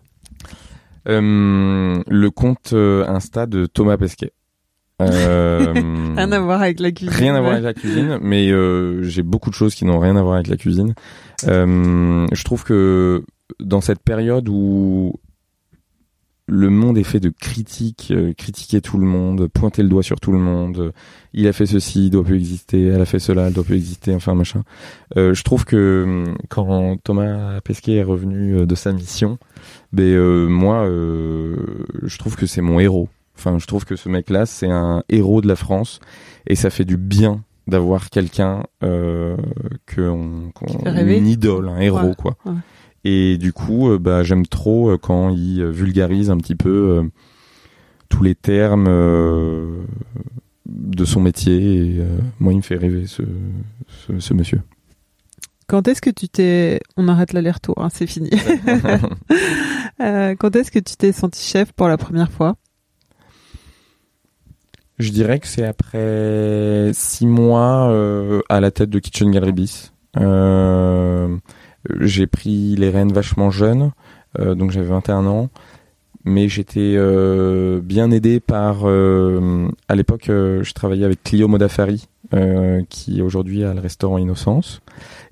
[1.05, 4.33] le compte euh, Insta de Thomas Pesquet.
[5.01, 5.73] Euh,
[6.15, 7.15] rien à voir avec la cuisine.
[7.15, 10.15] Rien à voir avec la cuisine, mais euh, j'ai beaucoup de choses qui n'ont rien
[10.15, 10.93] à voir avec la cuisine.
[11.47, 13.23] Euh, je trouve que
[13.59, 15.13] dans cette période où
[16.53, 20.31] le monde est fait de critiques, critiquer tout le monde, pointer le doigt sur tout
[20.31, 20.91] le monde.
[21.33, 22.87] il a fait ceci, il doit plus exister.
[22.87, 24.13] Elle a fait cela, elle doit plus exister.
[24.13, 24.63] Enfin machin.
[25.15, 29.37] je trouve que quand Thomas Pesquet est revenu de sa mission,
[29.93, 31.55] ben euh, moi, euh,
[32.03, 33.09] je trouve que c'est mon héros.
[33.37, 35.99] Enfin, je trouve que ce mec-là, c'est un héros de la France
[36.47, 39.37] et ça fait du bien d'avoir quelqu'un euh,
[39.85, 40.51] que on,
[40.95, 42.35] une idole, un héros quoi.
[43.03, 47.09] Et du coup, euh, bah j'aime trop quand il vulgarise un petit peu
[48.09, 48.85] tous les termes
[50.65, 51.75] de son métier.
[51.75, 52.01] Et
[52.39, 53.23] moi, il me fait rêver ce,
[53.87, 54.61] ce, ce monsieur.
[55.71, 56.81] Quand est-ce que tu t'es...
[56.97, 58.29] On arrête l'aller-retour, hein, c'est fini.
[60.01, 62.57] euh, quand est-ce que tu t'es senti chef pour la première fois?
[64.99, 69.93] Je dirais que c'est après six mois euh, à la tête de Kitchen Gallery Bis.
[70.17, 71.37] Euh,
[71.99, 73.91] j'ai pris les rênes vachement jeune,
[74.39, 75.49] euh, donc j'avais 21 ans
[76.23, 82.07] mais j'étais euh, bien aidé par euh, à l'époque je travaillais avec Clio Modafari
[82.89, 84.81] qui aujourd'hui a le restaurant Innocence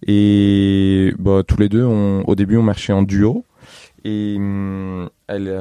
[0.05, 3.45] et bah, tous les deux, au début, on marchait en duo.
[4.05, 5.53] Hum, elle,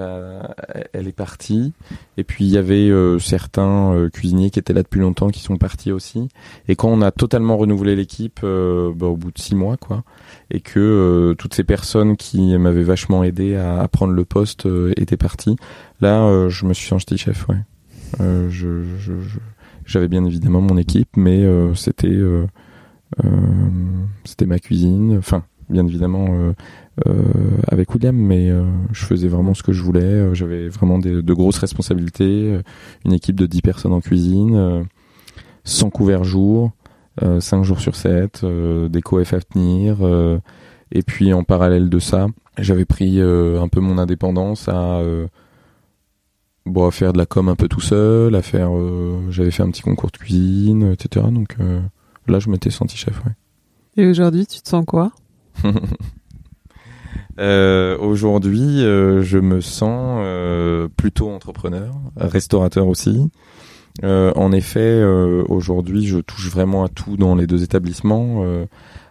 [0.92, 1.72] elle est partie.
[2.16, 5.40] Et puis il y avait euh, certains euh, cuisiniers qui étaient là depuis longtemps, qui
[5.40, 6.28] sont partis aussi.
[6.68, 10.02] Et quand on a totalement renouvelé l'équipe, euh, bah, au bout de six mois, quoi,
[10.50, 15.16] et que toutes ces personnes qui m'avaient vachement aidé à, à, prendre le poste étaient
[15.16, 15.56] parties,
[16.00, 17.46] là, je me suis senti chef.
[17.48, 17.56] Ouais.
[18.48, 18.82] je,
[19.84, 22.16] j'avais bien évidemment mon équipe, mais c'était
[23.24, 23.30] euh,
[24.24, 25.16] c'était ma cuisine.
[25.18, 26.52] Enfin, bien évidemment euh,
[27.06, 27.22] euh,
[27.68, 28.50] avec William, mais
[28.92, 30.34] je faisais vraiment ce que je voulais.
[30.34, 32.58] J'avais vraiment des, de grosses responsabilités,
[33.04, 34.86] une équipe de 10 personnes en cuisine,
[35.64, 36.72] sans couvert jour.
[37.40, 38.44] 5 jours sur 7,
[38.88, 39.98] des coefs à tenir.
[40.92, 45.00] et puis en parallèle de ça, j'avais pris un peu mon indépendance à
[46.64, 48.70] bon à faire de la com un peu tout seul, à faire
[49.30, 51.26] j'avais fait un petit concours de cuisine, etc.
[51.32, 51.56] Donc
[52.28, 53.20] là je m'étais senti chef.
[53.96, 55.10] Et aujourd'hui tu te sens quoi?
[57.38, 63.30] Euh, aujourd'hui, euh, je me sens euh, plutôt entrepreneur, restaurateur aussi.
[64.02, 65.02] en effet,
[65.48, 68.44] aujourd'hui, je touche vraiment à tout dans les deux établissements,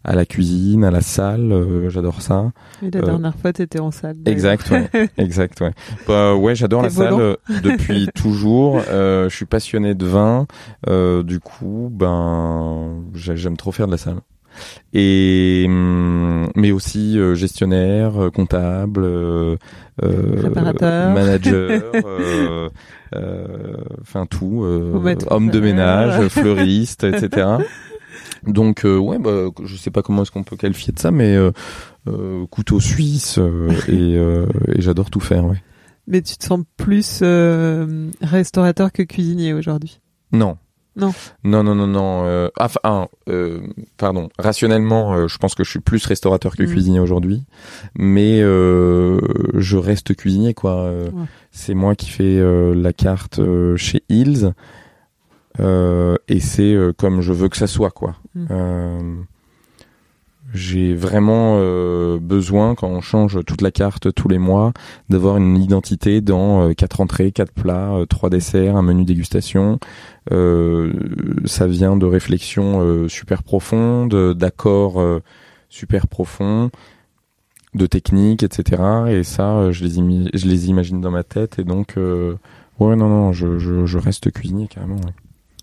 [0.03, 1.53] à la cuisine, à la salle.
[1.89, 2.51] j'adore ça.
[2.81, 4.17] Et la dernière fois, t'étais en salle.
[4.25, 5.71] Exact, ouais, exact, ouais.
[6.07, 8.79] Bah, ouais, j'adore la salle depuis toujours.
[8.81, 10.47] je suis passionné de vin.
[11.23, 14.21] du coup, ben, j'aime trop faire de la salle
[14.93, 19.57] et hum, mais aussi euh, gestionnaire, euh, comptable, euh,
[20.01, 21.91] manager,
[24.01, 24.63] enfin tout,
[25.29, 27.47] homme de ménage, fleuriste, etc.
[28.45, 31.37] Donc ouais, bah, je sais pas comment est-ce qu'on peut qualifier de ça, mais
[32.49, 33.39] couteau suisse
[33.87, 35.45] et, et j'adore tout faire.
[35.45, 35.61] Ouais.
[36.07, 37.23] Mais tu te sens plus
[38.21, 39.99] restaurateur que cuisinier aujourd'hui?
[40.31, 40.57] Non,
[40.97, 41.13] non.
[41.43, 42.25] Non, non, non, non.
[42.25, 43.61] Euh, enfin, euh,
[43.97, 44.29] pardon.
[44.39, 46.67] Rationnellement, euh, je pense que je suis plus restaurateur que mm.
[46.67, 47.43] cuisinier aujourd'hui,
[47.95, 50.91] mais je reste cuisinier, quoi.
[51.51, 52.41] C'est moi qui fais
[52.75, 53.39] la carte
[53.75, 54.53] chez Hills,
[55.59, 58.15] et c'est comme je veux que ça soit, quoi.
[58.35, 59.23] Mm
[60.53, 64.71] j'ai vraiment euh, besoin, quand on change toute la carte tous les mois,
[65.09, 69.79] d'avoir une identité dans euh, quatre entrées, quatre plats, euh, trois desserts, un menu dégustation.
[70.29, 75.01] ça vient de réflexions super profondes, d'accords
[75.69, 76.69] super profonds,
[77.73, 78.81] de techniques, etc.
[79.09, 81.59] Et ça, je les, imagine dans ma tête.
[81.59, 84.97] Et donc, ouais, non, non, je reste cuisinier carrément.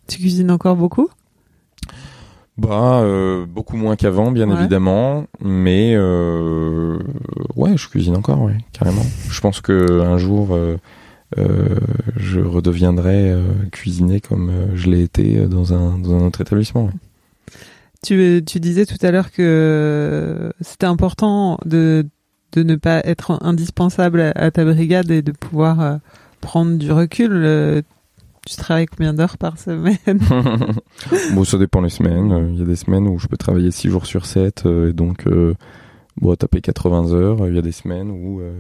[0.07, 1.09] Tu cuisines encore beaucoup?
[2.57, 6.99] Bah, euh, beaucoup moins qu'avant, bien évidemment, mais euh,
[7.57, 9.05] ouais, je cuisine encore, ouais, carrément.
[9.29, 10.77] Je pense que un jour, euh,
[12.17, 13.35] je redeviendrai
[13.73, 16.91] cuisiner comme je l'ai été dans un dans un autre établissement.
[18.05, 22.07] Tu, tu disais tout à l'heure que c'était important de
[22.53, 25.99] de ne pas être indispensable à ta brigade et de pouvoir
[26.41, 27.83] prendre du recul.
[28.47, 29.97] Tu travailles combien d'heures par semaine?
[31.33, 32.51] Bon, ça dépend les semaines.
[32.53, 34.93] Il y a des semaines où je peux travailler 6 jours sur 7 euh, et
[34.93, 35.55] donc euh,
[36.17, 37.49] bon, taper 80 heures.
[37.49, 38.53] Il y a des semaines où euh,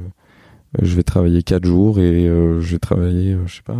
[0.80, 3.76] je vais travailler 4 jours et je vais travailler, je sais pas,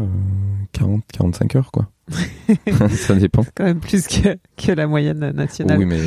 [0.73, 1.89] 40, 45 heures quoi.
[2.91, 3.43] ça dépend.
[3.43, 5.79] C'est quand même plus que, que la moyenne nationale.
[5.79, 6.01] Oui, mais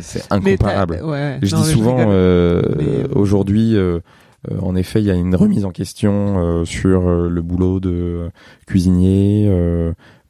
[0.00, 1.00] c'est incomparable.
[1.42, 2.06] je dis souvent,
[3.14, 4.00] aujourd'hui, euh,
[4.50, 8.30] en effet, il y a une remise en question euh, sur euh, le boulot de
[8.66, 9.48] cuisinier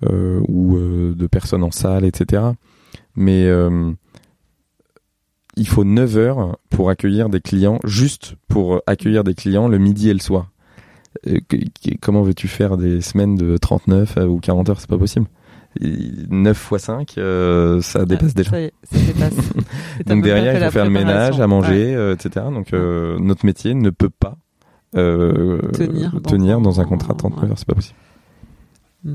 [0.02, 2.42] ou de personnes en salle, etc.
[3.14, 3.48] Mais
[5.56, 10.10] il faut 9 heures pour accueillir des clients, juste pour accueillir des clients le midi
[10.10, 10.50] et le soir.
[12.00, 14.80] comment veux-tu faire des semaines de 39 ou 40 heures?
[14.80, 15.26] C'est pas possible.
[15.80, 17.14] 9 x 5,
[17.82, 18.50] ça dépasse déjà.
[20.06, 22.46] Donc derrière, il faut faire le ménage, à manger, euh, etc.
[22.52, 24.36] Donc euh, notre métier ne peut pas
[24.96, 25.58] euh,
[26.24, 27.98] tenir, dans, un contrat de 39 heures, c'est pas possible.
[29.04, 29.14] Mm.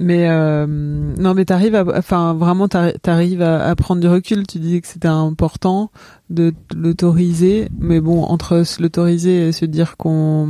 [0.00, 4.46] Mais non, mais t'arrives à, enfin vraiment t'arrives à, à prendre du recul.
[4.46, 5.90] Tu disais que c'était important
[6.30, 10.46] de l'autoriser, mais bon entre l'autoriser et se dire qu'on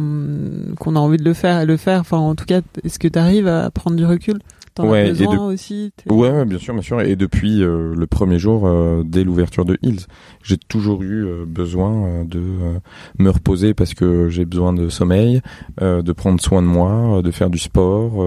[0.78, 2.00] qu'on a envie de le faire et le faire.
[2.00, 4.38] Enfin, en tout cas, est-ce que t'arrives à prendre du recul?
[4.78, 7.00] Ouais, aussi ouais, bien sûr, bien sûr.
[7.00, 10.06] Et depuis euh, le premier jour, euh, dès l'ouverture de Hills,
[10.42, 12.40] j'ai toujours eu euh, besoin de
[13.18, 15.40] me reposer parce que j'ai besoin de sommeil,
[15.80, 18.24] de prendre soin de moi, de faire du sport,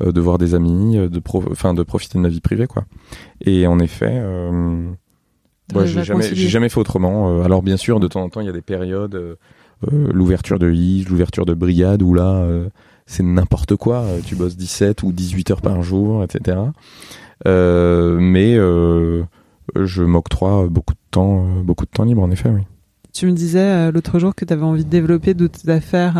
[0.00, 2.84] de voir des amis, de enfin de profiter de ma vie privée, quoi.
[3.40, 4.22] Et en effet.
[5.74, 7.42] Ouais, j'ai jamais, jamais fait autrement.
[7.42, 9.36] alors bien sûr, de temps en temps, il y a des périodes,
[9.90, 12.46] l'ouverture de Hills, l'ouverture de Brigade, où là,
[13.06, 14.02] c'est n'importe quoi.
[14.02, 16.58] Euh, tu bosses 17 ou 18 heures par jour, etc.
[17.46, 19.22] Euh, mais euh,
[19.76, 22.62] je m'octroie beaucoup de temps, beaucoup de temps libre, en effet, oui.
[23.12, 26.18] Tu me disais l'autre jour que tu avais envie de développer d'autres affaires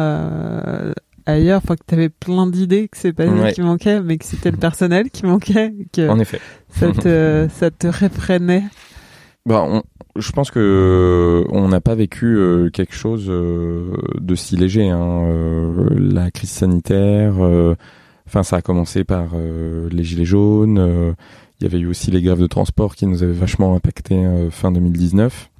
[1.26, 3.52] ailleurs, enfin que tu avais plein d'idées, que c'est pas ouais.
[3.52, 5.74] qui manquait, mais que c'était le personnel qui manquait.
[5.92, 6.40] Que en effet.
[6.70, 8.64] Ça te, ça te réfrénait.
[9.46, 9.84] Bah, on,
[10.16, 14.88] je pense que euh, on n'a pas vécu euh, quelque chose euh, de si léger.
[14.90, 15.22] Hein.
[15.96, 17.34] la crise sanitaire,
[18.26, 21.14] enfin ça a commencé par les gilets jaunes.
[21.60, 24.20] Il y avait eu aussi les grèves de transport qui nous avaient vachement impacté
[24.50, 25.50] fin 2019.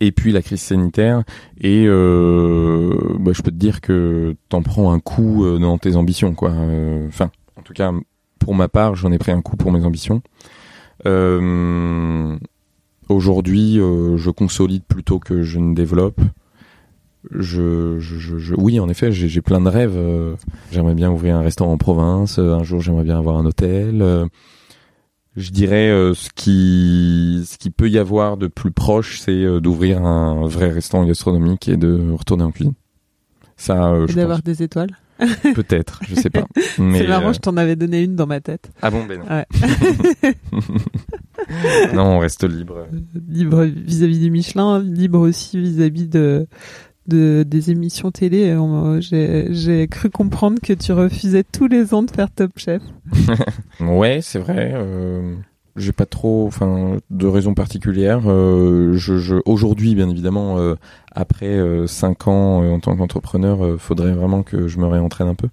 [0.00, 1.22] Et puis la crise sanitaire.
[1.60, 6.52] Et bah, je peux te dire que t'en prends un coup dans tes ambitions, quoi.
[7.08, 7.92] Enfin, en tout cas,
[8.38, 10.22] pour ma part, j'en ai pris un coup pour mes ambitions.
[11.06, 12.36] Euh,
[13.08, 16.20] Aujourd'hui, euh, je consolide plutôt que je ne développe.
[17.30, 19.96] Je, je, je, oui, en effet, j'ai plein de rêves.
[19.96, 20.34] euh,
[20.70, 22.38] j'aimerais bien ouvrir un restaurant en province.
[22.38, 24.02] euh, un jour, j'aimerais bien avoir un hôtel.
[24.02, 24.26] euh,
[25.36, 30.04] je dirais euh, ce qui ce qui peut y avoir de plus proche, c'est d'ouvrir
[30.04, 32.74] un vrai restaurant gastronomique et de retourner en cuisine.
[33.56, 34.96] Ça, Et d'avoir des étoiles.
[35.54, 36.46] peut-être, je sais pas.
[36.78, 38.70] Mais C'est marrant, euh, je t'en avais donné une dans ma tête.
[38.82, 39.26] ah bon, ben non.
[39.26, 39.46] Ouais.
[41.94, 42.86] non, on reste libre.
[43.28, 46.46] libre vis-à-vis du Michelin, libre aussi vis-à-vis de,
[47.06, 48.54] de des émissions télé.
[48.56, 52.82] On- J'ai j'ai cru comprendre que tu refusais tous les ans de faire Top Chef.
[53.80, 54.72] Ouais, c'est vrai.
[54.74, 55.34] Euh,
[55.76, 58.22] j'ai pas trop, enfin, de raisons particulières.
[58.26, 60.74] Euh, je, je, aujourd'hui, bien évidemment, euh,
[61.12, 65.28] après euh, cinq ans euh, en tant qu'entrepreneur, euh, faudrait vraiment que je me réentraîne
[65.28, 65.48] un peu.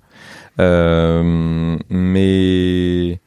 [0.59, 3.19] Euh, mais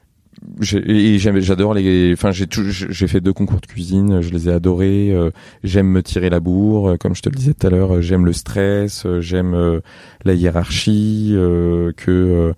[0.60, 2.12] j'adore les.
[2.12, 4.20] Enfin, j'ai j'ai fait deux concours de cuisine.
[4.20, 5.10] Je les ai adorés.
[5.12, 5.30] euh,
[5.64, 8.02] j'aime me tirer la bourre, comme je te le disais tout à l'heure.
[8.02, 9.06] J'aime le stress.
[9.20, 9.80] j'aime euh,
[10.24, 11.30] la hiérarchie.
[11.34, 12.52] euh, que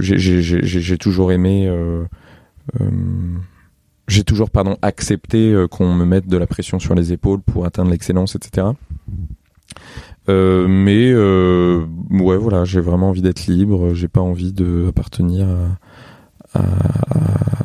[0.00, 1.68] j'ai toujours aimé.
[2.80, 2.90] Euh,
[4.08, 7.64] j'ai toujours pardon accepté euh, qu'on me mette de la pression sur les épaules pour
[7.66, 8.68] atteindre l'excellence, etc.
[10.28, 13.94] Euh, mais euh, ouais, voilà, j'ai vraiment envie d'être libre.
[13.94, 15.48] J'ai pas envie de appartenir
[16.54, 16.62] à, à,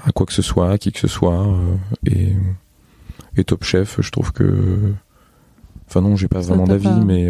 [0.08, 1.48] à quoi que ce soit, à qui que ce soit.
[1.48, 1.76] euh,
[2.06, 2.34] et,
[3.38, 4.94] et Top Chef, je trouve que,
[5.88, 7.30] enfin non, j'ai pas Ça vraiment d'avis, pas- mais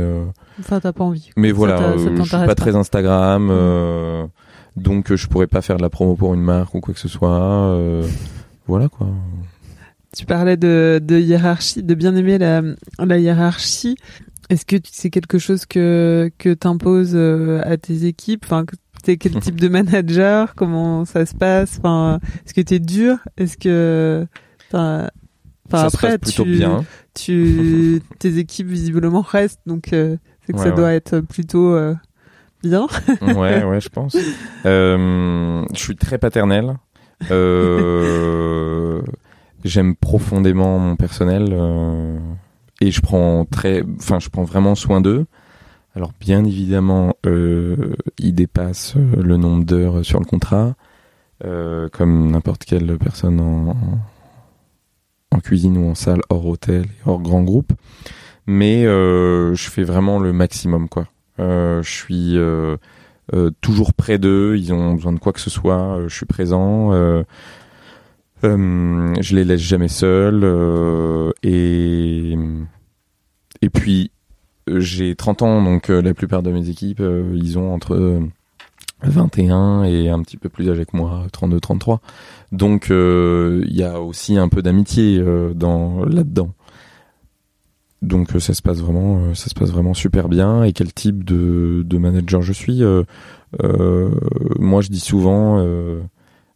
[0.60, 1.32] Enfin, t'as pas envie.
[1.36, 4.26] mais Ça voilà, je suis pas très Instagram, euh,
[4.76, 7.00] donc euh, je pourrais pas faire de la promo pour une marque ou quoi que
[7.00, 7.32] ce soit.
[7.32, 8.08] euh,
[8.68, 9.08] voilà quoi.
[10.16, 12.62] Tu parlais de, de hiérarchie, de bien aimer la,
[13.00, 13.96] la hiérarchie.
[14.50, 18.44] Est-ce que c'est quelque chose que, que t'imposes euh, à tes équipes?
[18.46, 18.64] Enfin,
[19.04, 20.54] t'es quel type de manager?
[20.56, 21.80] Comment ça se passe?
[21.80, 23.18] Enfin, est-ce que t'es dur?
[23.38, 24.26] Est-ce que
[24.72, 25.10] enfin,
[25.72, 26.86] se après passe plutôt tu, bien.
[27.14, 30.16] tu tes équipes visiblement restent, donc euh,
[30.46, 30.76] c'est que Ouais, ça ouais.
[30.76, 31.94] doit être plutôt euh,
[32.68, 32.88] bien.
[33.22, 34.16] ouais, ouais, je pense.
[34.66, 36.78] Euh, je suis très paternel.
[37.32, 39.02] Euh,
[39.64, 42.18] J'aime profondément mon personnel euh,
[42.82, 45.26] et je prends très, enfin, je prends vraiment soin d'eux.
[45.96, 50.76] Alors bien évidemment, ils dépassent le nombre d'heures sur le contrat,
[51.42, 53.78] comme n'importe quelle personne en,
[55.32, 57.72] en cuisine ou en salle, hors hôtel, hors grand groupe.
[58.46, 61.08] Mais je fais vraiment le maximum, quoi.
[61.40, 62.78] Euh, je suis euh,
[63.34, 64.56] euh, toujours près d'eux.
[64.58, 66.00] Ils ont besoin de quoi que ce soit.
[66.08, 66.92] je suis présent.
[68.44, 70.44] Je les laisse jamais seuls.
[71.44, 72.38] et
[73.62, 74.12] et puis
[74.68, 77.02] j'ai 30 ans, donc la plupart de mes équipes,
[77.34, 78.20] ils ont entre euh,
[79.04, 82.02] 21 et un petit peu plus âgés que moi, 32, 33.
[82.52, 86.50] Donc il y a aussi un peu d'amitié euh, dans là-dedans.
[88.06, 90.64] Donc euh, ça se passe vraiment, euh, ça se passe vraiment super bien.
[90.64, 93.04] Et quel type de, de manager je suis euh,
[94.60, 95.66] Moi, je dis souvent,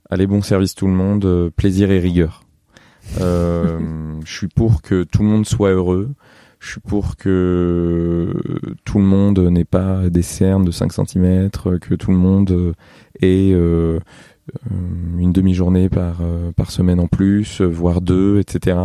[0.10, 2.44] allez bon service tout le monde, plaisir et rigueur.
[3.20, 3.80] Euh,
[4.26, 6.10] je suis pour que tout le monde soit heureux.
[6.60, 8.34] Je suis pour que
[8.84, 12.74] tout le monde n'ait pas des cernes de 5 cm, que tout le monde
[13.22, 14.02] ait euh,
[15.18, 16.18] une demi-journée par,
[16.58, 18.76] par semaine en plus, voire deux, etc.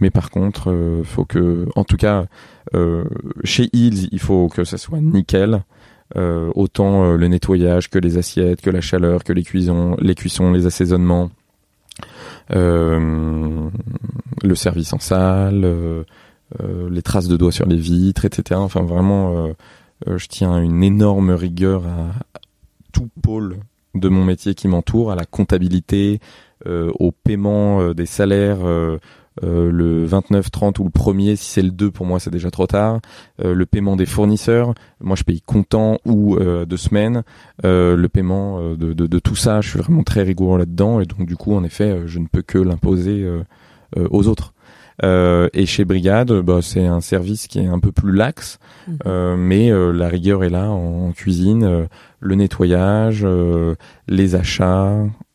[0.00, 2.26] Mais par contre, euh, faut que, en tout cas,
[2.74, 3.04] euh,
[3.44, 5.62] chez Hills, il faut que ça soit nickel.
[6.14, 10.52] Euh, autant le nettoyage que les assiettes, que la chaleur, que les cuissons, les cuissons,
[10.52, 11.30] les assaisonnements,
[12.50, 13.70] le
[14.54, 15.66] service en salle,
[16.60, 18.60] les traces de doigts sur les vitres, etc.
[18.60, 19.48] Enfin, vraiment,
[20.06, 22.12] je tiens une énorme rigueur à
[22.92, 23.56] tout pôle
[23.96, 26.20] de mon métier qui m'entoure, à la comptabilité,
[26.64, 28.60] au paiement des salaires.
[29.44, 32.50] Euh, le 29, 30 ou le premier, si c'est le 2 pour moi c'est déjà
[32.50, 33.00] trop tard.
[33.44, 37.22] Euh, le paiement des fournisseurs, moi je paye comptant ou euh, deux semaines.
[37.64, 41.00] Euh, le paiement euh, de, de, de tout ça, je suis vraiment très rigoureux là-dedans
[41.00, 43.42] et donc du coup en effet je ne peux que l'imposer euh,
[43.96, 44.52] euh, aux autres.
[45.04, 48.58] Euh, et chez Brigade, bah, c'est un service qui est un peu plus laxe,
[48.88, 48.98] Mhm.
[49.06, 51.86] euh, mais euh, la rigueur est là en, en cuisine, euh,
[52.20, 53.74] le nettoyage, euh,
[54.08, 54.94] les achats,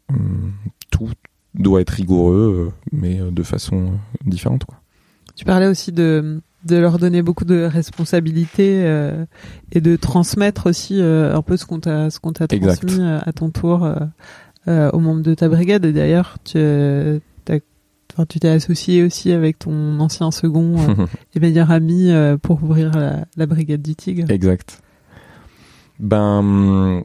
[0.10, 0.54] hum,
[0.90, 1.10] tout
[1.54, 3.90] doit être rigoureux, euh, mais euh, de façon euh,
[4.26, 4.66] différente.
[4.66, 4.78] Quoi.
[5.36, 9.26] Tu parlais aussi de, de leur donner beaucoup de responsabilités euh,
[9.72, 12.82] et de transmettre aussi euh, un peu ce qu'on t'a ce qu'on t'a Exact.
[12.86, 13.90] transmis euh, à ton tour
[14.68, 15.86] aux membres de ta brigade.
[15.86, 16.58] Et d'ailleurs, tu
[18.14, 20.76] enfin, tu t'es associé aussi avec ton ancien second
[21.36, 24.30] et meilleur ami euh, pour ouvrir la, la brigade du Tigre.
[24.30, 24.82] Exact.
[26.00, 27.04] Ben,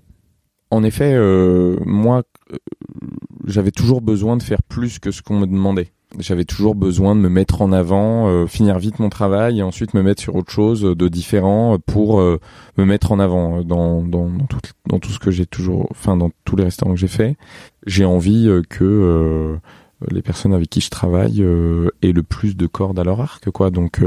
[0.71, 2.25] en effet, euh, moi,
[3.47, 5.93] j'avais toujours besoin de faire plus que ce qu'on me demandait.
[6.19, 9.93] J'avais toujours besoin de me mettre en avant, euh, finir vite mon travail et ensuite
[9.93, 12.41] me mettre sur autre chose de différent pour euh,
[12.77, 16.17] me mettre en avant dans, dans, dans, tout, dans tout ce que j'ai toujours, enfin
[16.17, 17.37] dans tous les restaurants que j'ai fait.
[17.87, 19.59] J'ai envie euh, que
[20.11, 23.71] les personnes avec qui je travaille aient le plus de cordes à leur arc, quoi.
[23.71, 24.01] Donc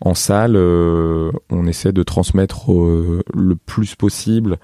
[0.00, 4.58] en salle, euh, on essaie de transmettre euh, le plus possible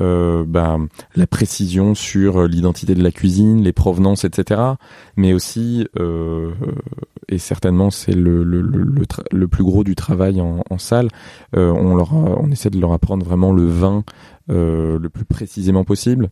[0.00, 0.78] euh, bah,
[1.14, 4.60] la précision sur l'identité de la cuisine, les provenances, etc.
[5.16, 5.86] Mais aussi,
[7.28, 11.08] et certainement c'est le, le, le, plus gros du travail en, en salle,
[11.54, 14.04] on, leur on essaie de leur apprendre vraiment le vin
[14.48, 16.30] le plus précisément possible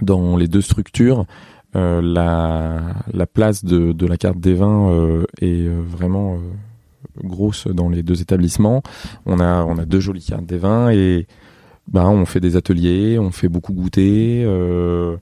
[0.00, 1.26] dans les deux structures.
[1.74, 2.80] la,
[3.12, 6.38] la place de, de la carte des vins est vraiment
[7.22, 8.82] grosse dans les deux établissements.
[9.24, 11.26] On a, on a deux jolies cartes des vins et
[11.88, 15.16] ben, on fait des ateliers, on fait beaucoup goûter euh,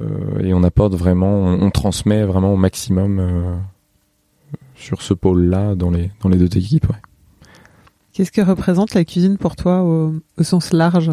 [0.00, 3.56] euh, et on apporte vraiment, on, transmet vraiment au maximum euh,
[4.76, 6.92] sur ce pôle-là dans les, dans les deux équipes.
[8.12, 11.10] Qu'est-ce que représente la cuisine pour toi au, sens large?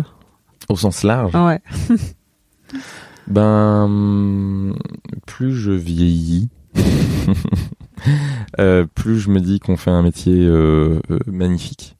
[0.70, 1.36] Au sens large?
[1.36, 1.60] Ouais.
[3.28, 4.76] ben,
[5.26, 6.50] plus je vieillis,
[8.95, 11.97] plus je me dis qu'on fait un métier euh, euh, magnifique.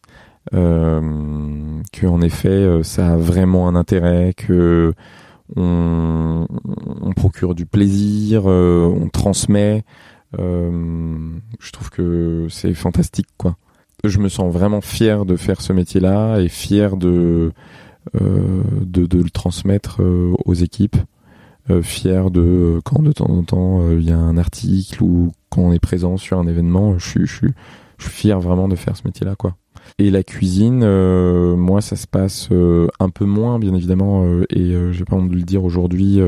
[0.52, 4.93] que en effet ça a vraiment un intérêt que
[5.56, 6.47] on,
[7.16, 9.84] procure du plaisir on transmet
[10.38, 13.28] je trouve que c'est fantastique
[14.04, 17.54] je me sens vraiment fier de faire ce métier là et fier de
[18.14, 21.06] le transmettre aux équipes euh,
[21.82, 25.32] fier de euh, quand de temps en temps euh, il y a un article ou
[25.50, 27.54] quand on est présent sur un événement, je suis,
[27.98, 29.56] fier vraiment de faire ce métier-là, quoi.
[30.00, 30.86] Et la cuisine,
[31.56, 32.50] moi, ça se passe
[33.00, 36.20] un peu moins, bien évidemment, et j'ai pas envie de le dire aujourd'hui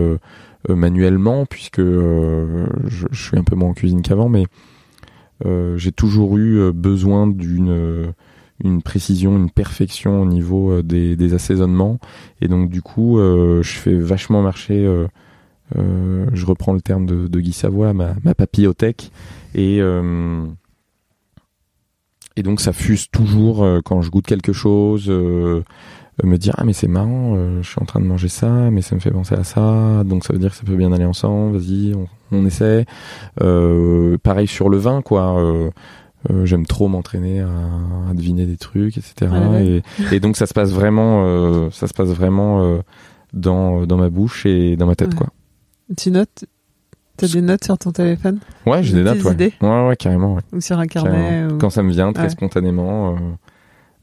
[0.67, 4.45] manuellement, puisque je, suis un peu moins en cuisine qu'avant, mais
[5.75, 8.13] j'ai toujours eu besoin d'une
[8.63, 11.99] une précision, une perfection au niveau des assaisonnements,
[12.41, 14.85] et donc du coup, je fais vachement marcher
[15.77, 19.11] euh, je reprends le terme de, de Guy Savoie, ma, ma papillothèque.
[19.55, 20.45] Et, euh,
[22.35, 26.73] et donc ça fuse toujours euh, quand je goûte quelque chose, me dire ah mais
[26.73, 29.43] c'est marrant, je suis en train de manger ça, mais ça me fait penser à
[29.43, 31.57] ça, donc ça veut dire que ça peut bien aller ensemble.
[31.57, 32.85] Vas-y, on, on, essaie.
[34.23, 35.71] pareil sur le vin, quoi.
[36.43, 37.49] j'aime trop m'entraîner à,
[38.09, 39.31] à, deviner des trucs, etc.
[39.59, 42.79] Et, et, donc ça se passe vraiment, ça se passe vraiment
[43.33, 45.29] dans dans ma bouche et dans ma tête, quoi.
[45.97, 46.45] Tu notes
[47.15, 49.53] T'as des notes sur ton téléphone Ouais, j'ai des, notes, ouais.
[49.61, 49.87] ouais.
[49.87, 50.41] Ouais, carrément, ouais.
[50.51, 53.19] Ou sur un carnet Quand ça me vient très spontanément, euh,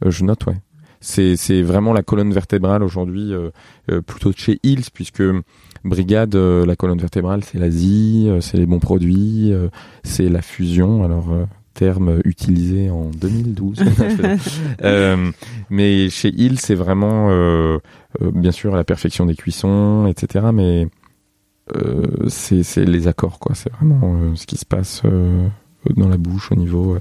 [0.07, 0.57] euh, je note, ouais.
[1.01, 3.51] C'est, c'est vraiment la colonne vertébrale aujourd'hui, euh,
[3.91, 5.23] euh plutôt de chez Hills, puisque
[5.83, 9.53] Brigade, euh, la colonne vertébrale, c'est l'Asie, c'est les bons produits,
[10.05, 11.03] c'est la fusion.
[11.03, 11.27] Alors,
[11.75, 13.83] terme utilisé en 2012.
[15.71, 17.79] mais chez Hills, c'est vraiment,
[18.21, 20.47] bien sûr, la perfection des cuissons, etc.
[20.53, 20.89] Mais euh,
[22.29, 23.55] c'est les accords, quoi.
[23.55, 25.47] C'est vraiment euh, ce qui se passe euh,
[25.97, 26.99] dans la bouche au niveau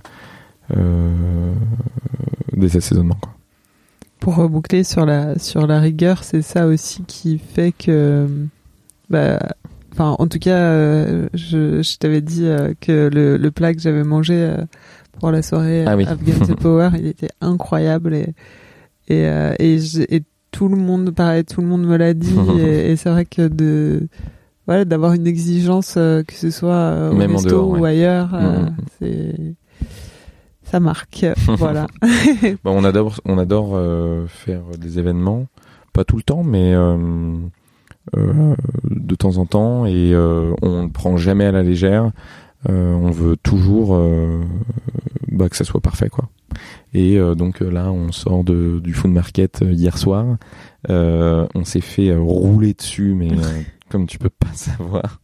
[2.54, 3.34] des assaisonnements, quoi.
[4.20, 8.28] Pour reboucler sur la sur la rigueur, c'est ça aussi qui fait que,
[9.10, 9.40] bah,
[9.94, 12.46] enfin, en tout cas, je, je t'avais dit
[12.82, 14.58] que le, le, plat que j'avais mangé
[15.20, 18.34] pour la soirée ah Afghan Power, il était incroyable et
[19.08, 19.24] et,
[19.60, 19.80] et,
[20.16, 23.26] et, tout le monde, pareil, tout le monde me l'a dit et, et c'est vrai
[23.26, 24.08] que de
[24.70, 28.66] voilà, d'avoir une exigence, euh, que ce soit euh, au resto ou ailleurs, euh, mm,
[28.66, 28.76] mm.
[29.00, 29.36] c'est
[30.62, 31.26] ça marque.
[31.58, 31.88] voilà.
[32.64, 33.82] bon, on adore, on adore
[34.28, 35.48] faire des événements,
[35.92, 36.76] pas tout le temps, mais
[38.14, 40.14] de temps en temps, et
[40.62, 42.12] on ne prend jamais à la légère.
[42.68, 44.00] on veut toujours
[45.32, 46.30] bah, que ça soit parfait, quoi.
[46.94, 50.38] Et donc là, on sort de, du food market hier soir.
[50.88, 53.30] on s'est fait rouler dessus, mais
[53.90, 55.20] comme tu peux pas savoir.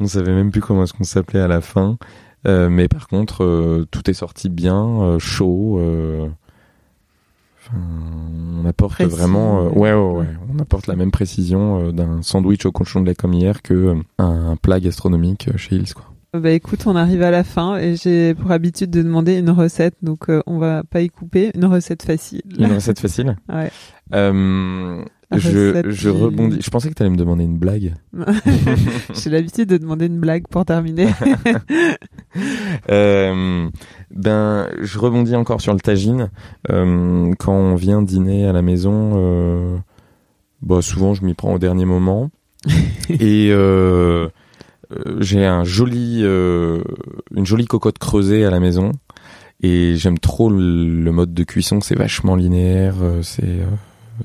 [0.00, 1.98] on savait même plus comment est-ce qu'on s'appelait à la fin.
[2.46, 5.80] Euh, mais par contre, euh, tout est sorti bien, euh, chaud.
[7.72, 13.00] on apporte vraiment, ouais, ouais, ouais, on apporte la même précision d'un sandwich au cochon
[13.00, 16.04] de lait comme hier que un, plat gastronomique chez Hills, quoi.
[16.34, 19.96] Bah écoute, on arrive à la fin et j'ai pour habitude de demander une recette,
[20.00, 21.50] donc on va pas y couper.
[21.54, 22.40] Une recette facile.
[22.58, 23.36] Une recette facile?
[23.52, 23.70] ouais.
[25.38, 26.58] Je, je rebondis.
[26.60, 27.94] Je pensais que tu allais me demander une blague.
[29.14, 31.08] J'ai l'habitude de demander une blague pour terminer.
[32.90, 33.68] euh,
[34.14, 36.30] ben, je rebondis encore sur le tagine.
[36.70, 39.78] Euh, quand on vient dîner à la maison, euh,
[40.60, 42.30] bah, souvent je m'y prends au dernier moment.
[43.08, 43.52] et
[45.20, 48.92] j'ai un joli, une jolie cocotte creusée à la maison.
[49.64, 53.60] Et j'aime trop le, le mode de cuisson, c'est vachement linéaire, c'est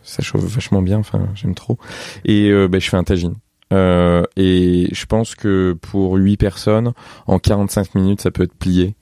[0.04, 0.98] ça chauffe vachement bien.
[1.00, 1.78] Enfin, j'aime trop.
[2.26, 3.36] Et euh, ben, je fais un tagine.
[3.74, 6.94] Euh, et je pense que pour 8 personnes,
[7.26, 8.96] en 45 minutes, ça peut être plié.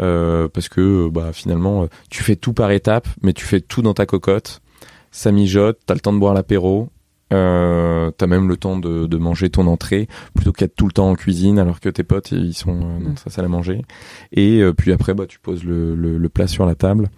[0.00, 3.82] Euh, parce que bah finalement, euh, tu fais tout par étapes, mais tu fais tout
[3.82, 4.60] dans ta cocotte.
[5.10, 6.88] Ça mijote, t'as le temps de boire l'apéro.
[7.32, 11.10] Euh, t'as même le temps de, de manger ton entrée plutôt qu'être tout le temps
[11.10, 13.16] en cuisine alors que tes potes ils sont euh, dans Mm.
[13.18, 13.82] sa salle à manger
[14.32, 17.10] et euh, puis après bah tu poses le, le, le plat sur la table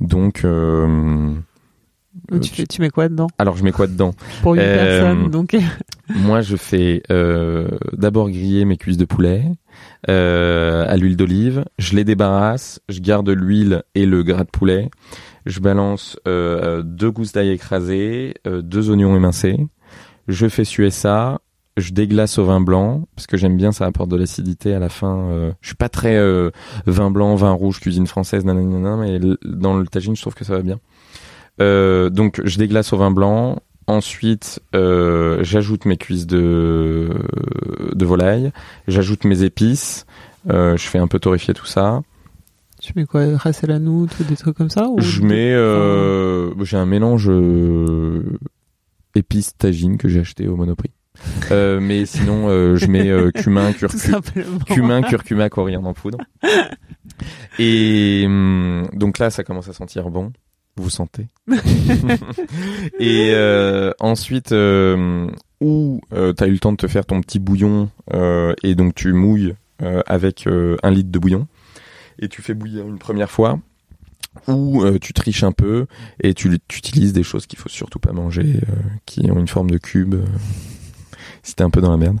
[0.00, 0.44] donc
[2.32, 3.26] euh, tu, tu- fais- tu mets quoi dedans?
[3.38, 4.12] Alors je mets quoi dedans?
[4.42, 5.56] Pour une Euh, personne, donc.
[6.14, 9.44] Moi, je fais euh, d'abord griller mes cuisses de poulet
[10.08, 11.64] euh, à l'huile d'olive.
[11.78, 14.88] Je les débarrasse, je garde l'huile et le gras de poulet.
[15.46, 19.58] Je balance euh, deux gousses d'ail écrasées, euh, deux oignons émincés.
[20.28, 21.40] Je fais suer ça.
[21.76, 24.88] Je déglace au vin blanc parce que j'aime bien, ça apporte de l'acidité à la
[24.88, 25.18] fin.
[25.28, 26.50] Euh, je suis pas très euh,
[26.86, 30.54] vin blanc, vin rouge, cuisine française, nanana, mais dans le tagine, je trouve que ça
[30.54, 30.78] va bien.
[31.60, 33.62] Euh, donc, je déglace au vin blanc.
[33.88, 37.10] Ensuite, euh, j'ajoute mes cuisses de,
[37.94, 38.50] de volaille,
[38.88, 40.06] j'ajoute mes épices,
[40.50, 42.02] euh, je fais un peu torréfier tout ça.
[42.82, 46.52] Tu mets quoi Ras el hanout ou des trucs comme ça ou Je mets, euh,
[46.64, 48.24] j'ai un mélange euh,
[49.14, 50.90] épices tagine que j'ai acheté au Monoprix.
[51.52, 54.20] Euh, mais sinon, euh, je mets cumin, curcuma,
[54.66, 56.18] cumin, curcuma, coriandre en poudre.
[57.60, 60.32] Et hum, donc là, ça commence à sentir bon.
[60.76, 61.26] Vous sentez
[62.98, 65.28] Et euh, ensuite, euh,
[65.60, 68.94] ou euh, t'as eu le temps de te faire ton petit bouillon euh, et donc
[68.94, 71.46] tu mouilles euh, avec euh, un litre de bouillon
[72.18, 73.58] et tu fais bouillir une première fois.
[74.48, 75.86] Ou euh, tu triches un peu
[76.22, 78.72] et tu, tu utilises des choses qu'il faut surtout pas manger, euh,
[79.06, 80.14] qui ont une forme de cube.
[81.42, 82.18] si t'es un peu dans la merde.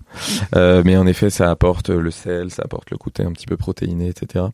[0.54, 3.58] Euh, mais en effet, ça apporte le sel, ça apporte le côté un petit peu
[3.58, 4.46] protéiné, etc.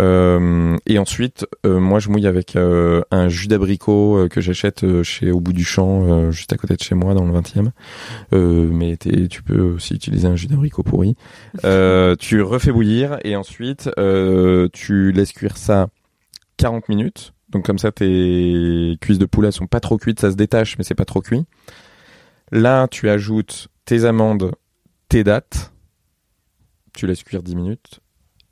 [0.00, 4.84] Euh, et ensuite, euh, moi, je mouille avec euh, un jus d'abricot euh, que j'achète
[4.84, 7.32] euh, chez Au bout du champ, euh, juste à côté de chez moi, dans le
[7.32, 7.70] 20e.
[8.32, 11.16] Euh, mais tu peux aussi utiliser un jus d'abricot pourri.
[11.64, 15.88] Euh, tu refais bouillir et ensuite, euh, tu laisses cuire ça
[16.56, 17.32] 40 minutes.
[17.50, 20.84] Donc comme ça, tes cuisses de poulet sont pas trop cuites, ça se détache, mais
[20.84, 21.44] c'est pas trop cuit.
[22.50, 24.52] Là, tu ajoutes tes amandes,
[25.08, 25.72] tes dattes.
[26.92, 28.00] Tu laisses cuire 10 minutes.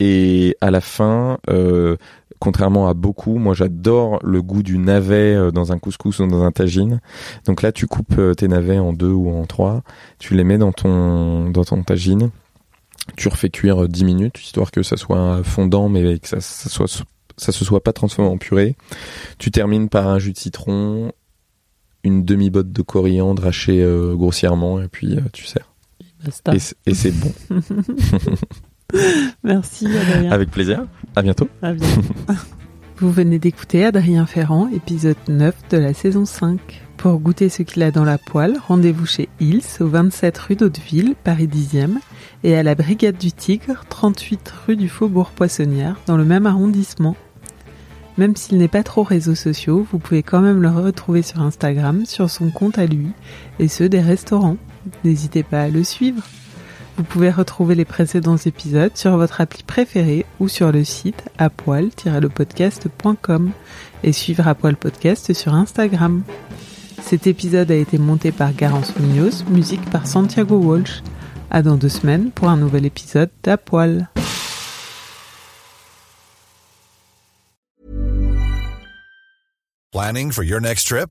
[0.05, 1.97] Et à la fin, euh,
[2.41, 6.43] contrairement à beaucoup, moi j'adore le goût du navet euh, dans un couscous ou dans
[6.43, 7.01] un tagine.
[7.45, 9.85] Donc là, tu coupes euh, tes navets en deux ou en trois,
[10.19, 12.31] tu les mets dans ton dans ton tagine,
[13.17, 16.69] tu refais cuire euh, 10 minutes histoire que ça soit fondant mais que ça, ça
[16.69, 17.05] soit
[17.37, 18.75] ça se soit pas transformé en purée.
[19.39, 21.13] Tu termines par un jus de citron,
[22.03, 25.71] une demi botte de coriandre hachée grossièrement et puis tu sers.
[26.25, 26.53] Basta.
[26.87, 27.33] Et c'est bon.
[29.45, 30.31] Merci Adrien.
[30.31, 30.87] Avec plaisir.
[31.17, 31.49] À bientôt.
[31.63, 32.03] À bientôt.
[32.97, 36.83] Vous venez d'écouter Adrien Ferrand, épisode 9 de la saison 5.
[36.97, 41.17] Pour goûter ce qu'il a dans la poêle, rendez-vous chez Hills, au 27 rue d'Hauteville,
[41.25, 41.97] Paris 10e,
[42.45, 47.17] et à la Brigade du Tigre, 38 rue du Faubourg Poissonnière, dans le même arrondissement.
[48.19, 52.07] Même s'il n'est pas trop réseaux sociaux, vous pouvez quand même le retrouver sur Instagram,
[52.07, 53.09] sur son compte à lui,
[53.59, 54.59] et ceux des restaurants.
[55.03, 56.23] N'hésitez pas à le suivre.
[56.97, 63.51] Vous pouvez retrouver les précédents épisodes sur votre appli préférée ou sur le site apoil-lepodcast.com
[64.05, 66.23] et suivre Apoil Podcast sur Instagram.
[67.01, 71.03] Cet épisode a été monté par Garance Munoz, musique par Santiago Walsh.
[71.51, 74.09] À dans deux semaines pour un nouvel épisode d'Apoil.
[79.93, 81.11] Planning for your next trip?